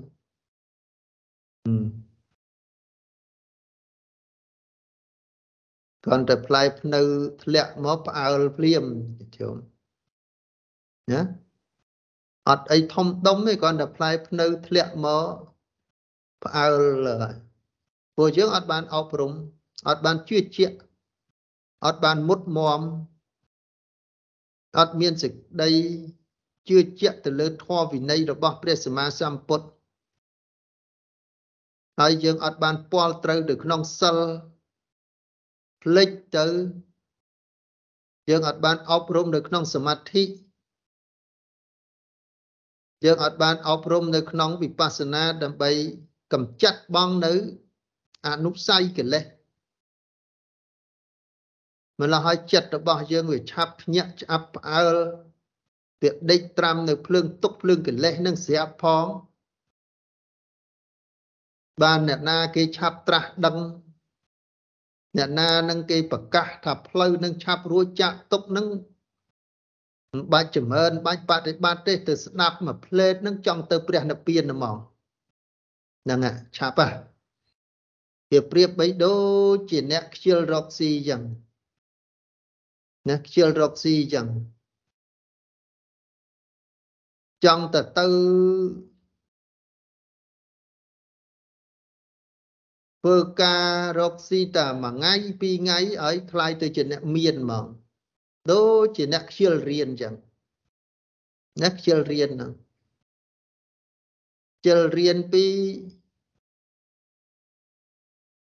[6.06, 7.02] គ្រាន់តែផ្លែភ្នៅ
[7.44, 8.84] ធ្លាក់មកផ្អើលភ្លាម
[9.38, 9.56] ជុំ
[11.12, 11.22] ណា
[12.50, 15.28] អត់អីធំដុំទេគ្រាន់តែផ្លែភ្នៅធ្លាក់មក
[16.44, 16.68] ផ្អើ
[17.06, 17.36] លហើយ
[18.16, 19.32] ព្រោះយើងអត់បានអប់រំ
[19.90, 20.78] អត់បានជឿជាក់
[21.85, 22.81] អត់បានមុតមម
[24.79, 25.71] អត់មានសេចក្តី
[26.69, 29.67] ជឿជាក់ទៅលើធម៌វិន័យរបស់ព្រះសម្មាសម្ពុទ្ធ
[32.01, 34.19] ហើយយើងអត់បានពាល់ត្រូវទៅក្នុងសិល
[35.83, 36.47] ផ្លិចទៅ
[38.31, 40.25] យើងអត់បានអប់រំនៅក្នុងសមាធិ
[43.05, 45.71] យើងអត់បានអប់រំនៅក្នុងវិបស្សនាដើម្បី
[46.33, 47.33] កម្ចាត់បងនៅ
[48.27, 49.25] អនុស័យកិលេស
[52.01, 54.97] ម្ល៉េះហើយចិត្តរបស់យើងវាឆាប់ភ្ញាក់ឆ្អាប់ផ្អើល
[56.03, 59.07] វាដេកត្រាំនៅភ្លើងទុកភ្លើងកិលេសនឹងស្រាប់ផង
[61.83, 63.57] បានអ្នកណាគេឆាប់ត្រាស់ដឹង
[65.17, 68.67] អ្នកណានឹងគេប្រកាសថាផ្លូវនឹងឆាប់រួចចាក់ទុកនឹង
[70.13, 74.77] មិនបាច់ចម្រើនបាច់បដិបត្តិទេទៅស្ដាប់មួយផ្លេតនឹងចង់ទៅព្រះនិព្វានហ្មង
[76.05, 76.21] ហ្នឹង
[76.57, 76.91] ឆាប់ហ่ะ
[78.31, 79.17] វាប្រៀបបីដូ
[79.55, 81.23] ចជាអ្នកខ្ជិលរកស៊ីអញ្ចឹង
[83.10, 84.28] ណាខ្ជិលរកស៊ីអញ្ចឹង
[87.46, 88.08] ចង់ទៅទៅ
[93.02, 97.66] ធ្វើការរកស៊ីតែមួយថ្ងៃពីរថ្ងៃឲ្យคล้ายទៅជាអ្នកមានហ្មង
[98.52, 100.14] ដូចជាអ្នកខ្ជិលរៀនអញ្ចឹង
[101.62, 102.52] អ្នកខ្ជិលរៀនហ្នឹង
[104.58, 105.46] ខ្ជិលរៀនពី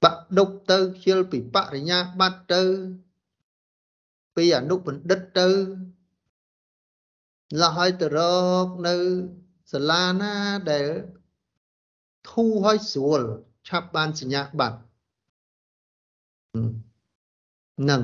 [0.03, 0.05] ប
[0.39, 2.63] ដុកទៅខ្ជិលពីបរិញ្ញាបត្រទៅ
[4.40, 5.48] ពីអនុបណ្ឌិតទៅ
[7.62, 8.20] លះឲ្យទៅរ
[8.66, 8.96] កនៅ
[9.72, 10.36] សាលាណា
[10.72, 10.88] ដែល
[12.30, 13.22] ធូរហើយស្រួល
[13.68, 14.80] ឆាប់បានសញ្ញាបត្រ
[17.90, 18.04] នឹង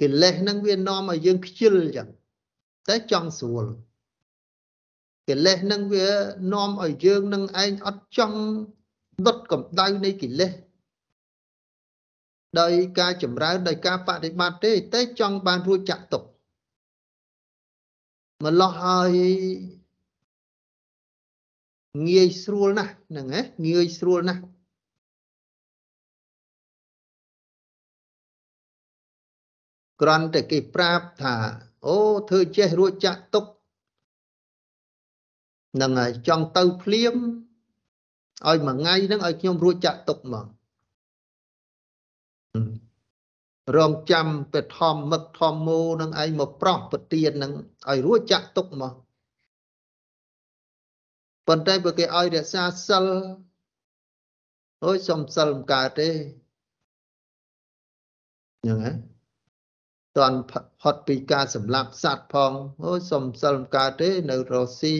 [0.00, 2.08] កិលេសនឹងវានាំឲ្យយើងខ្ជិលចឹង
[2.88, 3.64] តែចង់ស្រួល
[5.28, 6.08] កិលេសនឹងវា
[6.52, 8.38] នាំឲ្យយើងនឹងឯងអត់ចង់
[9.26, 10.50] ដុតកម្ដៅនៃកិលេស
[12.60, 16.22] ដោយការចម្រើនដោយការបដិបត្តិទេតែចង់បានរួចចាក់ទុក
[18.44, 19.12] ម្លោះហើយ
[22.08, 24.42] ងាយស្រួលណាស់ហ្នឹងហ៎ងាយស្រួលណាស់
[30.00, 31.34] គ្រាន់តែគេប្រាប់ថា
[31.86, 31.96] អូ
[32.28, 33.44] ធ្វើចេះរួចចាក់ទុក
[35.74, 37.14] ហ្នឹងហើយចង់ទៅភ្លាម
[38.48, 40.46] ឲ្យមួយថ្ងៃហ្នឹងឲ្យខ្ញុំរួចចាក់ទុកហ្មង
[43.76, 47.52] រងចាំទៅធម្មមឹកធម្មមោនឹងឯងមកប្រោះប្រទៀននឹង
[47.90, 48.94] ឲ្យរួចចាក់ទុកមក
[51.46, 53.04] ប៉ុន្តែបើគេឲ្យរក្សាសិល
[54.84, 56.10] អូយសុំសិលមិនកើតទេ
[58.62, 58.92] ហ្នឹងហ៎
[60.18, 60.38] តន់
[60.80, 62.52] ផុតពីការសម្លាប់សត្វផង
[62.86, 64.94] អូយសុំសិលមិនកើតទេនៅរស់ស៊ី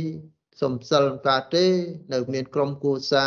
[0.61, 1.67] សុំសិលមិនកើតទេ
[2.13, 3.27] នៅ មានក្រុមគូសា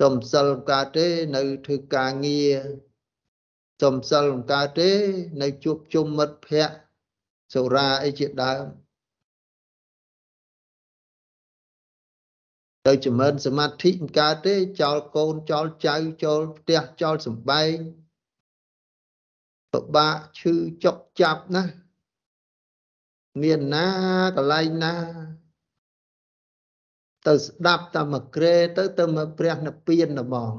[0.00, 2.56] សុំសិលមិនកើតទេនៅធ្វើការងារ
[3.82, 4.90] សុំសិលមិនកើតទេ
[5.42, 6.76] នៅជួបជុំមិត្តភ័ក្តិ
[7.54, 8.64] សុរាអីជាដើម
[12.86, 17.76] ទៅចម្រើនសមាធិមិនកើតទេចោលកូនចោលចៅចូលផ្ទះចោលសំបែង
[19.72, 21.64] ពិបាកឈឺចុកចាប់ណា
[23.42, 23.88] មានណា
[24.36, 24.94] កន្លែងណា
[27.26, 30.52] ទៅស្ដាប់តាមមកក្រេទៅទៅមកព្រះនិព្វានហ្មង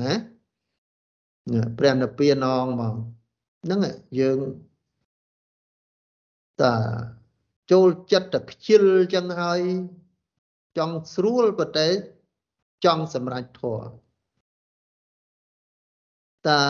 [0.00, 0.12] ណា
[1.78, 2.94] ព្រះនិព្វានអងហ្មង
[3.64, 3.80] ហ្នឹង
[4.20, 4.38] យើង
[6.62, 6.74] តា
[7.70, 8.82] ចូលចិត្តតែខ្ជិល
[9.14, 9.60] ចឹងហើយ
[10.78, 11.88] ចង់ស្រួលប៉ុន្តែ
[12.84, 13.88] ចង់សម្រេចធម៌
[16.48, 16.62] តា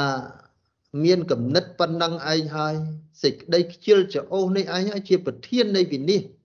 [1.04, 2.74] មានគំនិតប៉ុណ្ណឹងឯងហើយ
[3.22, 6.38] សេចក្តីខ្ជិលច្អូសនេះឯងហើយជាប្រធាននៃវិនិច្ឆ័យ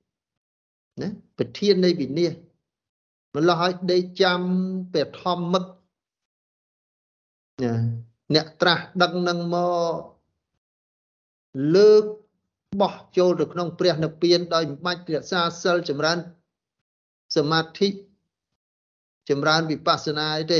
[1.02, 2.38] ណា ប្រធាននៃវិនិច្ឆ័យ
[3.36, 4.40] ម្ល៉េះឲ្យដេកចាំ
[4.94, 5.66] ព្រះធម្មមឹក
[7.64, 7.74] ណា
[8.36, 9.58] អ្នកត្រាស់ដឹងនឹងម
[9.92, 9.96] ក
[11.76, 12.04] លើក
[12.82, 16.18] បោះចូលទៅក្នុង ព្រះនិព្វានដោយមិនបាច់រក្សាសិលចម្រើន
[17.36, 17.88] សមាធិ
[19.30, 20.56] ចម្រើនវិបស្សនាអីទ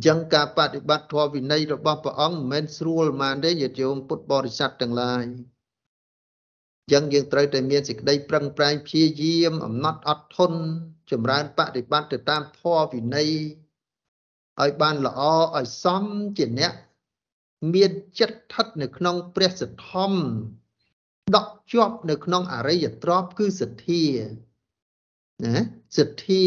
[0.00, 10.60] អញ្ចឹងការបដិបត្តិធម៌វិន័យរបស់ព្រះអង្គមិនមែនស្រួលប៉ុន្មានទេញាតិញោមពុទ្ធបរិស័ទទាំងឡាយអញ្ចឹងយើងត្រូវតែមានសេចក្តីប្រឹងប្រែងព្យាយាមអំណត់អត់ធន់
[11.10, 13.30] ចម្រើនបដិបត្តិទៅតាមធម៌វិន័យ
[14.60, 15.20] ឲ្យបានល្អ
[15.58, 16.04] ឲ្យសម
[16.38, 16.72] ជាអ្នក
[17.74, 17.90] មាន
[18.20, 20.12] ចិត្តស្ថិតនៅក្នុងព្រះសទ្ធំ
[21.36, 24.04] ដកជាប់នៅក្នុងអរិយទ្រព្យគឺសទ្ធា
[25.44, 25.54] ណា
[25.98, 26.44] សទ្ធា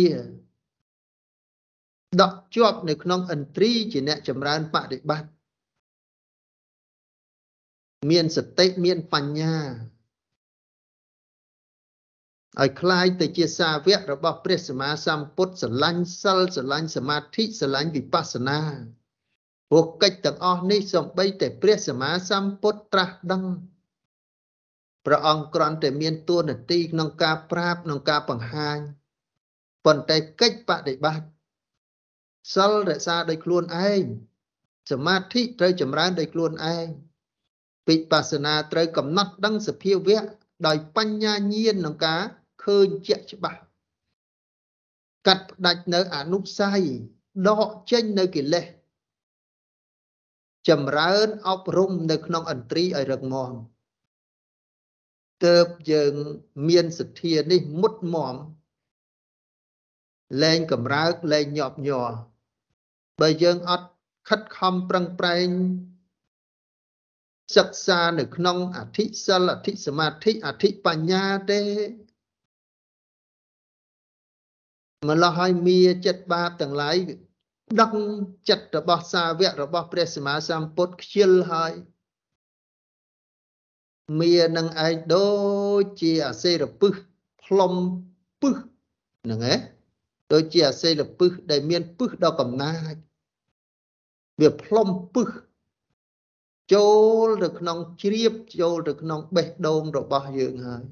[2.20, 5.29] ដកជាប់នៅក្នុងឥន្ទ្រីជាអ្នកចម្រើនបដិបត្តិ
[8.11, 9.57] មានសតិមានបញ្ញា
[12.61, 18.61] ឲ្យคล้ายទៅជាសាវករបស់ព្រះសម្មាសម្ពុទ្ធស្រឡាញ់សិលស្រឡាញ់សមាធិស្រឡាញ់វិបស្សនា
[19.70, 23.43] ព្រោះកិច្ចទាំងអស់នេះសំបីតែព្រះសម្មាសម្ពុទ្ធត្រាស់ដឹង
[25.07, 28.79] ព្រះអង្គគ្រាន់តែមានតួនាទីក្នុងការប្រាប់ក្នុងការបង្ហាញ
[29.85, 31.32] ប៉ុន្តែកិច្ចបដិបត្តិ
[32.52, 34.04] សិលរក្សាដោយខ្លួនឯង
[34.91, 36.88] សមាធិត្រូវចម្រើនដោយខ្លួនឯង
[37.88, 40.24] វិបស្សនាត្រូវកំណត់ដឹងសភាវៈ
[40.68, 42.22] ដោយបញ្ញាញាណក្នុងការ
[42.64, 43.60] ឃើញជាក់ច្បាស់
[45.28, 46.82] កាត់ផ្ដាច់នៅអនុស័យ
[47.48, 48.66] ដកចេញនៅកិលេស
[50.70, 53.52] ចម្រើនអប់រំនៅក្នុងអន្ត្រីឲ្យរឹងមាំ
[55.46, 56.14] ទើបយើង
[56.70, 58.36] មានសទ្ធានេះមុតមម
[60.44, 62.12] លែងកម្រើកលែងញាប់ញ័រ
[63.22, 63.88] បើយើងអត់
[64.30, 65.49] ខិតខំប្រឹងប្រែង
[67.55, 71.61] សិក្សានៅក្នុងអធិសិលអធិសមាធិអធិបញ្ញាទេ
[75.09, 76.97] ម្ល៉េះឲ្យមានចិត្តបាបទាំងឡាយ
[77.82, 77.93] ដឹង
[78.49, 81.74] ចិត្តរបស់សាវករបស់ព្រះសម្មាសម្ពុទ្ធខ្ជិលហើយ
[84.20, 85.32] មាននឹងឯងដូ
[85.82, 86.93] ចជាអាសេរពឹស
[87.43, 87.74] ផ្លុំ
[88.41, 88.55] ពឹស
[89.24, 89.72] ហ្នឹងឯង
[90.34, 92.96] ដូចជាអាសេរពឹសដែលមានពឹសដល់កំណាច
[94.42, 95.30] វាផ្លុំពឹស
[96.74, 96.90] ចូ
[97.26, 100.84] លទៅក្នុងជ្រាបចូលទៅក្នុងបេះដូងរបស់យើងហើយ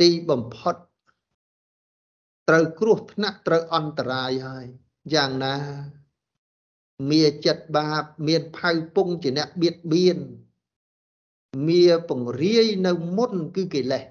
[0.00, 0.76] ទីបំផុត
[2.48, 4.66] ត្រូវគ្រោះថ្នាក់ត្រូវអន្តរាយហើយ
[5.14, 5.56] យ៉ាងណា
[7.10, 10.18] មានចិត្តបាបមានផៅពងជាអ្នកបៀតបៀន
[11.68, 14.04] មានពង្រាយនៅមុនគឺកិលេស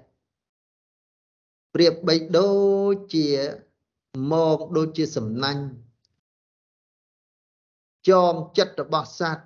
[1.73, 2.51] ប្រៀបបីដូ
[2.93, 3.27] ចជា
[4.31, 5.63] មកដូចជាសំណាញ់
[8.09, 9.45] ចងចិត្តរបស់សត្វ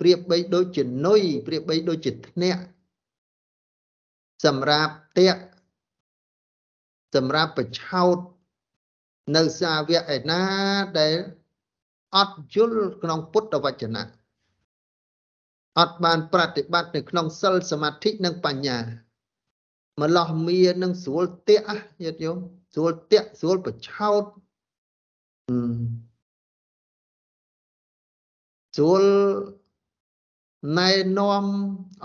[0.00, 2.62] ប្រៀបបីដូចជានុយប្រៀបបីដូចជាធ្នាក់
[4.44, 5.42] សម្រាប់តាក់
[7.14, 8.18] សម្រាប់បឆោត
[9.36, 10.42] នៅសាវកឯណា
[10.98, 11.16] ដែល
[12.16, 14.04] អត់យល់ក្នុងពុទ្ធវចនៈ
[15.78, 18.78] អត់បានប្រតិបត្តិនៅក្នុងសិលសមាធិនិងបញ្ញា
[20.02, 22.38] ម្លោះមាននឹងស្រួលតាក់ញាតិញោម
[22.74, 24.24] ស្រួលតាក់ស្រួលបឆោត
[28.76, 29.02] ស្រួល
[30.78, 31.44] ណែនាំ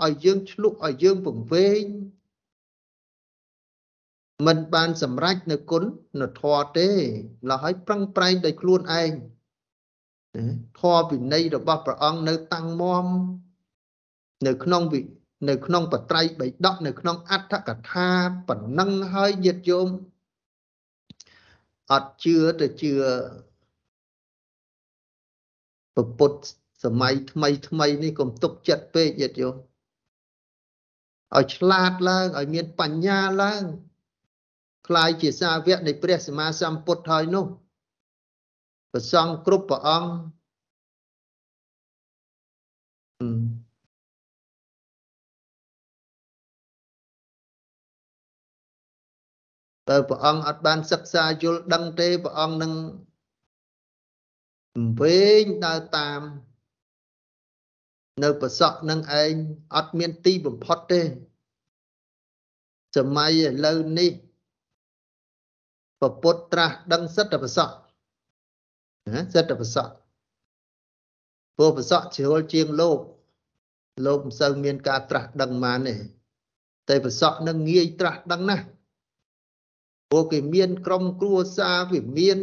[0.02, 1.82] ឲ្យយើងឆ្លុះឲ្យយើងពង្វេង
[4.46, 5.82] មិនបានសម្រេចនៅគុណ
[6.20, 6.88] នៅធម៌ទេ
[7.50, 9.10] ឡើយឲ្យប្រឹងប្រែងដោយខ្លួនឯង
[10.80, 13.06] ធម៌វិន័យរបស់ព្រះអង្គនៅតាំងមម
[14.46, 15.00] នៅក្នុងវិ
[15.48, 18.08] នៅក្នុងបត្រៃបៃដកនៅក្នុងអដ្ឋកថា
[18.48, 19.88] ប៉ុណ្ណឹងហើយញាតិយោម
[21.92, 22.92] អត់ជឿទៅជឿ
[26.18, 26.42] ពុទ្ធ
[26.84, 29.48] សម័យថ្មីថ្មីនេះកុំទុកចិត្តពេកយត់យោ
[31.36, 33.62] ឲ្យឆ្លាតឡើងឲ្យមានបញ្ញាឡើង
[34.88, 37.46] ក្លាយជាសាវកនៃព្រះសម្មាសម្ពុទ្ធហើយនោះ
[38.92, 40.10] ប្រសងគ្រប់ព្រះអង្គ
[49.92, 52.72] តើព្រះអង្គអត់បានសិក្សាយល់ដឹងទេព្រះអង្គនឹង
[55.00, 56.20] វែងដើរតាម
[58.22, 59.32] នៅប្រសក់នឹងឯង
[59.76, 61.00] អត់មានទីបំផុតទេ
[62.96, 64.10] សម័យឥឡូវនេះ
[66.00, 67.74] ពពុទ្ធត្រាស់ដឹងសិទ្ធិប្រសក់
[69.14, 69.92] ណាសិទ្ធិប្រសក់
[71.56, 72.98] ព្រោះប្រសក់ជ្រុលជាងលោក
[74.06, 75.94] លោកមិនសូវមានការត្រាស់ដឹងបានទេ
[76.88, 78.64] តែប្រសក់នឹងងាយត្រាស់ដឹងណាស់
[80.14, 82.38] ព្រោះគេមាន ក្រុមគ្រួសារវាមាន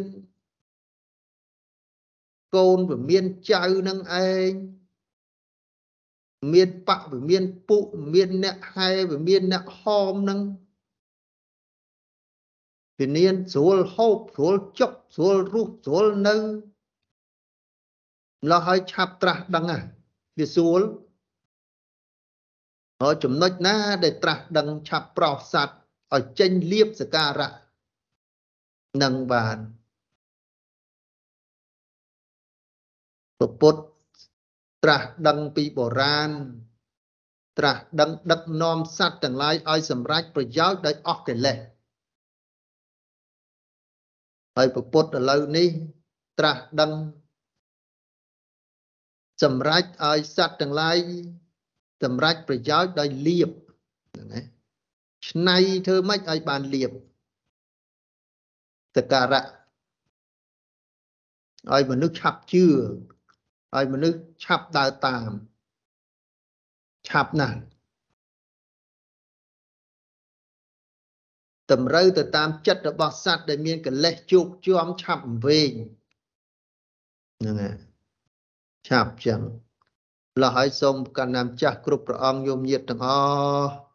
[2.55, 4.51] កូនវាមានចៅនឹងឯង
[6.53, 7.77] មានបកវាមានពុ
[8.13, 10.39] មានអ្នកហែវាមានអ្នកហោមនឹង
[12.99, 16.35] វិញ្ញាណស្រួលហូបស្រួលចុកស្រួលរស់ស្រួលនៅ
[18.43, 19.77] ម្ល៉េះឲ្យឆាប់ត្រាស់ដឹងណា
[20.37, 20.81] វាស្រួល
[23.01, 25.78] ហើយចំណុចណា ដែលត្រាស់ដឹងឆាប់ប្រោសសัตว์
[26.15, 27.51] ឲ្យចេញលៀបសការៈ
[29.03, 29.57] នឹងបាន
[33.39, 33.81] ពុទ្ធ
[34.83, 36.31] ត្រាស់ដឹងពីបុរាណ
[37.57, 41.57] ត្រាស់ដឹងដឹកនាំសត្វទាំងឡាយឲ្យសម្រេចប្រយោជន៍ដោយអស់កិលេស
[44.55, 45.67] ហើយពុទ្ធឥឡូវនេះ
[46.39, 46.91] ត្រាស់ដឹង
[49.43, 50.97] សម្រេចឲ្យសត្វទាំងឡាយ
[52.03, 53.49] សម្រេចប្រយោជន៍ដោយលៀប
[54.13, 54.58] ហ្នឹងណា
[55.27, 55.57] ឆ្នៃ
[55.87, 56.91] ធ្វើម៉េចឲ្យបានលៀប
[58.95, 59.43] សការៈ
[61.73, 62.65] ឲ្យមនុស្សឆាប់ជឿ
[63.75, 65.29] ឲ្យមនុស្សឆាប់ដើរតាម
[67.07, 67.59] ឆាប់ណាស់
[71.71, 75.73] តម្រូវទៅតាមចិត្តរបស់សត្វដែលមានកិលេសជោគជាំឆាប់វែង
[77.39, 77.77] ហ្នឹងហើយ
[78.87, 79.41] ឆាប់ចឹង
[80.41, 83.09] លោះឲ្យសូមកណ្ណាំចាស់គ្រប់ព្រះអង្គយមញាតទាំងអ
[83.63, 83.88] ស់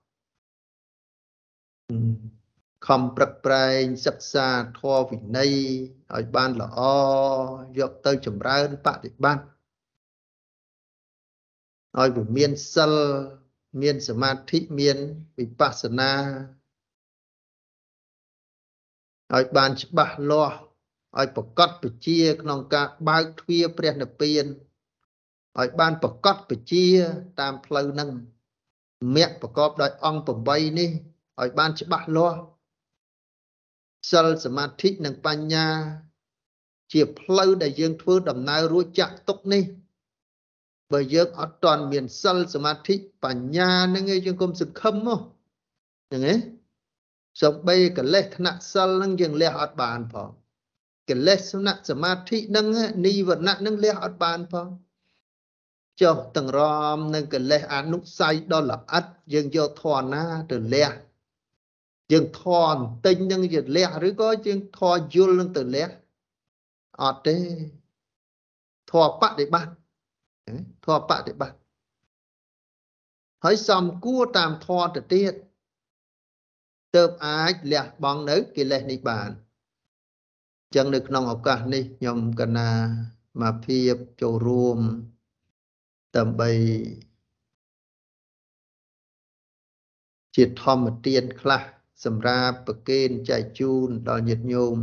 [2.87, 5.55] ខំប្រឹកប្រែងសិក្សាធម៌វិន័យ
[6.15, 6.81] ឲ្យបានល្អ
[7.79, 9.45] យកទៅចម្រើនបប្រតិបត្តិ
[11.99, 12.95] ឲ្យវាមានសិល
[13.83, 14.97] មានសមាធិមាន
[15.39, 16.13] វិបស្សនា
[19.35, 20.57] ឲ្យបានច្បាស់លាស់
[21.19, 24.45] ឲ្យប្រកបពជាក្នុងការបើកទ្វារព្រះនិព្វាន
[25.59, 26.87] ឲ្យបានប្រកបពជា
[27.41, 28.11] តាមផ្លូវនឹង
[29.17, 30.91] មគ្គប្រកបដោយអង្គ8នេះ
[31.43, 32.39] ឲ្យបានច្បាស់លាស់
[34.11, 35.67] សិលសមាធិនិងបញ្ញា
[36.93, 39.65] ជាផ្លូវដែលយើងធ្វើដំណើររួចចាក់ទុកនេះ
[40.93, 45.21] បើយើងអត់ទាន់មានសិលសមាធិបញ្ញានឹងឯងយើងកុំសង្ឃឹមមក
[46.09, 46.39] ហ្នឹងឯង
[47.43, 50.31] សំបីកិលេសថ្នាក់សិលនឹងយើងលះអត់បានផង
[51.11, 52.67] កិលេសថ្នាក់សមាធិនឹង
[53.07, 54.69] និវរណៈនឹងលះអត់បានផង
[56.03, 56.61] ចុះទាំងរ
[56.97, 60.91] មនឹងកិលេសអនុស័យដល់ល្អិតយើងយកធរណាទៅលះ
[62.13, 65.89] យើងធរបន្តិចនឹងយើងលះឬក៏យើងធរយល់នឹងទៅលះ
[67.03, 67.37] អត់ទេ
[68.91, 69.73] ធរបដិបត្តិ
[70.85, 71.59] ធម៌បដិបត្តិ
[73.45, 75.35] ហើយសំគួរតាមធម៌ទៅទៀត
[76.95, 82.71] ទើបអាចលះបង់នៅកិលេសនេះបានអញ្ចឹងនៅក្នុងឱកាសនេះខ្ញុំកណា
[83.43, 84.79] មកភាពចូលរួម
[86.17, 86.51] ដើម្បី
[90.37, 91.63] ជាធម្មទានខ្លះ
[92.05, 94.79] សម្រាប់ប្រគេនចែកជូនដល់ញាតិញោម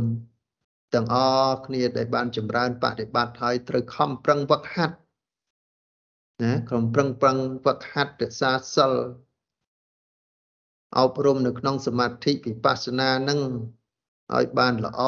[0.94, 4.96] ទាំងអស់គ្នាដែលបានចម្រើនបប្រតិបត្តិហើយត្រូវខំប្រឹងវឹកហាត់
[6.42, 8.92] ណាខំប្រឹងប្រឹងវឹកហាត់រក្សាសិល
[10.98, 13.40] អប់រំនៅក្នុងសមាធិវិបស្សនានឹង
[14.36, 15.02] ឲ្យបានល្អ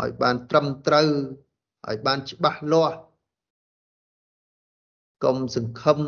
[0.00, 1.08] ឲ្យបានត្រឹមត្រូវ
[1.88, 2.98] ឲ្យបានច្បាស់លាស់
[5.24, 6.00] កុំសង្ឃឹម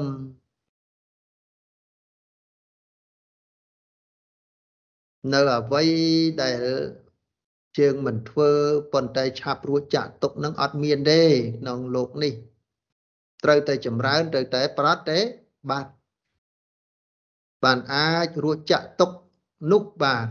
[5.32, 5.84] នៅអ្វី
[6.42, 6.62] ដែល
[7.78, 8.50] ជើងមិនធ្វើ
[8.92, 11.22] ប៉ុន្តែឆាប់រួចចាក់ទុកនឹងអត់មានទេ
[11.60, 12.32] ក្នុងលោកនេះ
[13.44, 15.18] ត្រូវតែចម្រើនត្រូវតែប្រត់ទេ
[15.70, 15.86] បាទ
[17.64, 19.10] បានអាចរួចចាក់ទុក
[19.72, 20.26] នោះបាន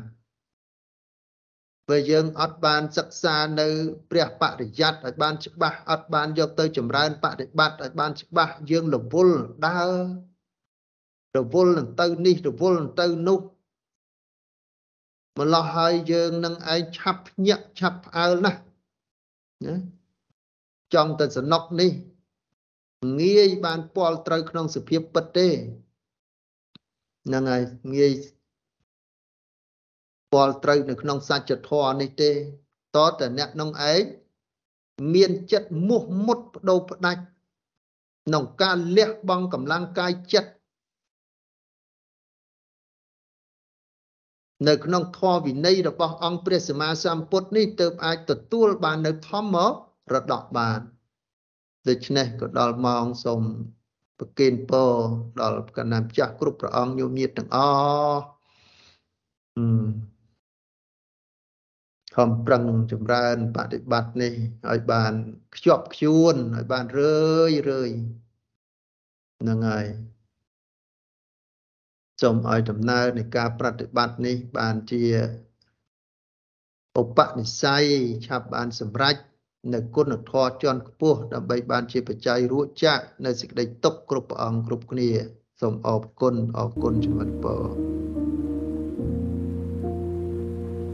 [1.89, 3.67] បើយើងអត់បានសិក្សានៅ
[4.11, 9.37] ព្រះបរិយ័តឲ្យបានច្បាស់អត់បានយកទៅចម្រើនបប្រតិបត្តិឲ្យបានច្បាស់យើងរវល់
[9.67, 9.93] ដើរ
[11.37, 13.39] រវល់នឹងទៅនេះរវល់នឹងទៅនោះ
[15.39, 18.59] ម្លោះហើយយើងនឹងឯងឆាប់ភ្ញាក់ឆាប់ផ្អើលណាស់
[19.65, 19.75] ណា
[20.93, 21.91] ចង់ទៅសំណុកនេះ
[23.19, 25.47] ងាយបានពាល់ត្រូវក្នុងសភាពពិតទេ
[27.27, 27.63] ហ្នឹងហើយ
[27.95, 28.13] ងាយ
[30.31, 32.31] ពាល់ត្រូវនៅក្នុងសច្ចធម៌នេះទេ
[32.95, 34.01] តតែអ្នកក្នុងឯង
[35.13, 37.21] មានចិត្តមោះមុតបដូរផ្ដាច់
[38.25, 40.51] ក្នុងការលះបង់កម្លាំងកាយចិត្ត
[44.68, 49.57] នៅក្នុងធម៌វិន័យរបស់អង្គព្រះសម្មាសម្ពុទ្ធនេះទើបអាចទទួលបាននៅធម្ម
[50.13, 50.80] រដកបាន
[51.89, 53.41] ដូច្នេះក៏ដល់ម៉ោងសូម
[54.20, 54.91] ប្រគេនពរ
[55.41, 57.57] ដល់កណ្ណាម្ចាស់គ្រប់ព្រះអង្គញោមញាតទាំងអ
[58.13, 58.24] ស់
[59.57, 59.66] អឺ
[62.16, 64.34] ខំប្រឹងចម្រើនបប្រតិបត្តិនេះ
[64.70, 65.13] ឲ្យបាន
[65.55, 67.18] ខ្ជាប់ខ្ជួនឲ្យបានរឿ
[67.49, 67.89] យរឿយ
[69.41, 69.86] ហ្នឹងហើយ
[72.22, 75.03] សូមឲ្យដំណើរនៃការប្រតិបត្តិនេះបានជា
[77.01, 77.84] ឧបនិស្ស័យ
[78.28, 79.16] ឆាប់បានសម្រេច
[79.74, 85.09] នៅគុណធម៌ជាន់ខ្ពស់ដើម្បីបានជាបច្ច័យរួចចាក់នៅសេចក្តីទុកគ្រប់ព្រះអង្គគ្រប់គ្នា
[85.61, 88.64] សូមអរគុណអរគុណជំនិតពរ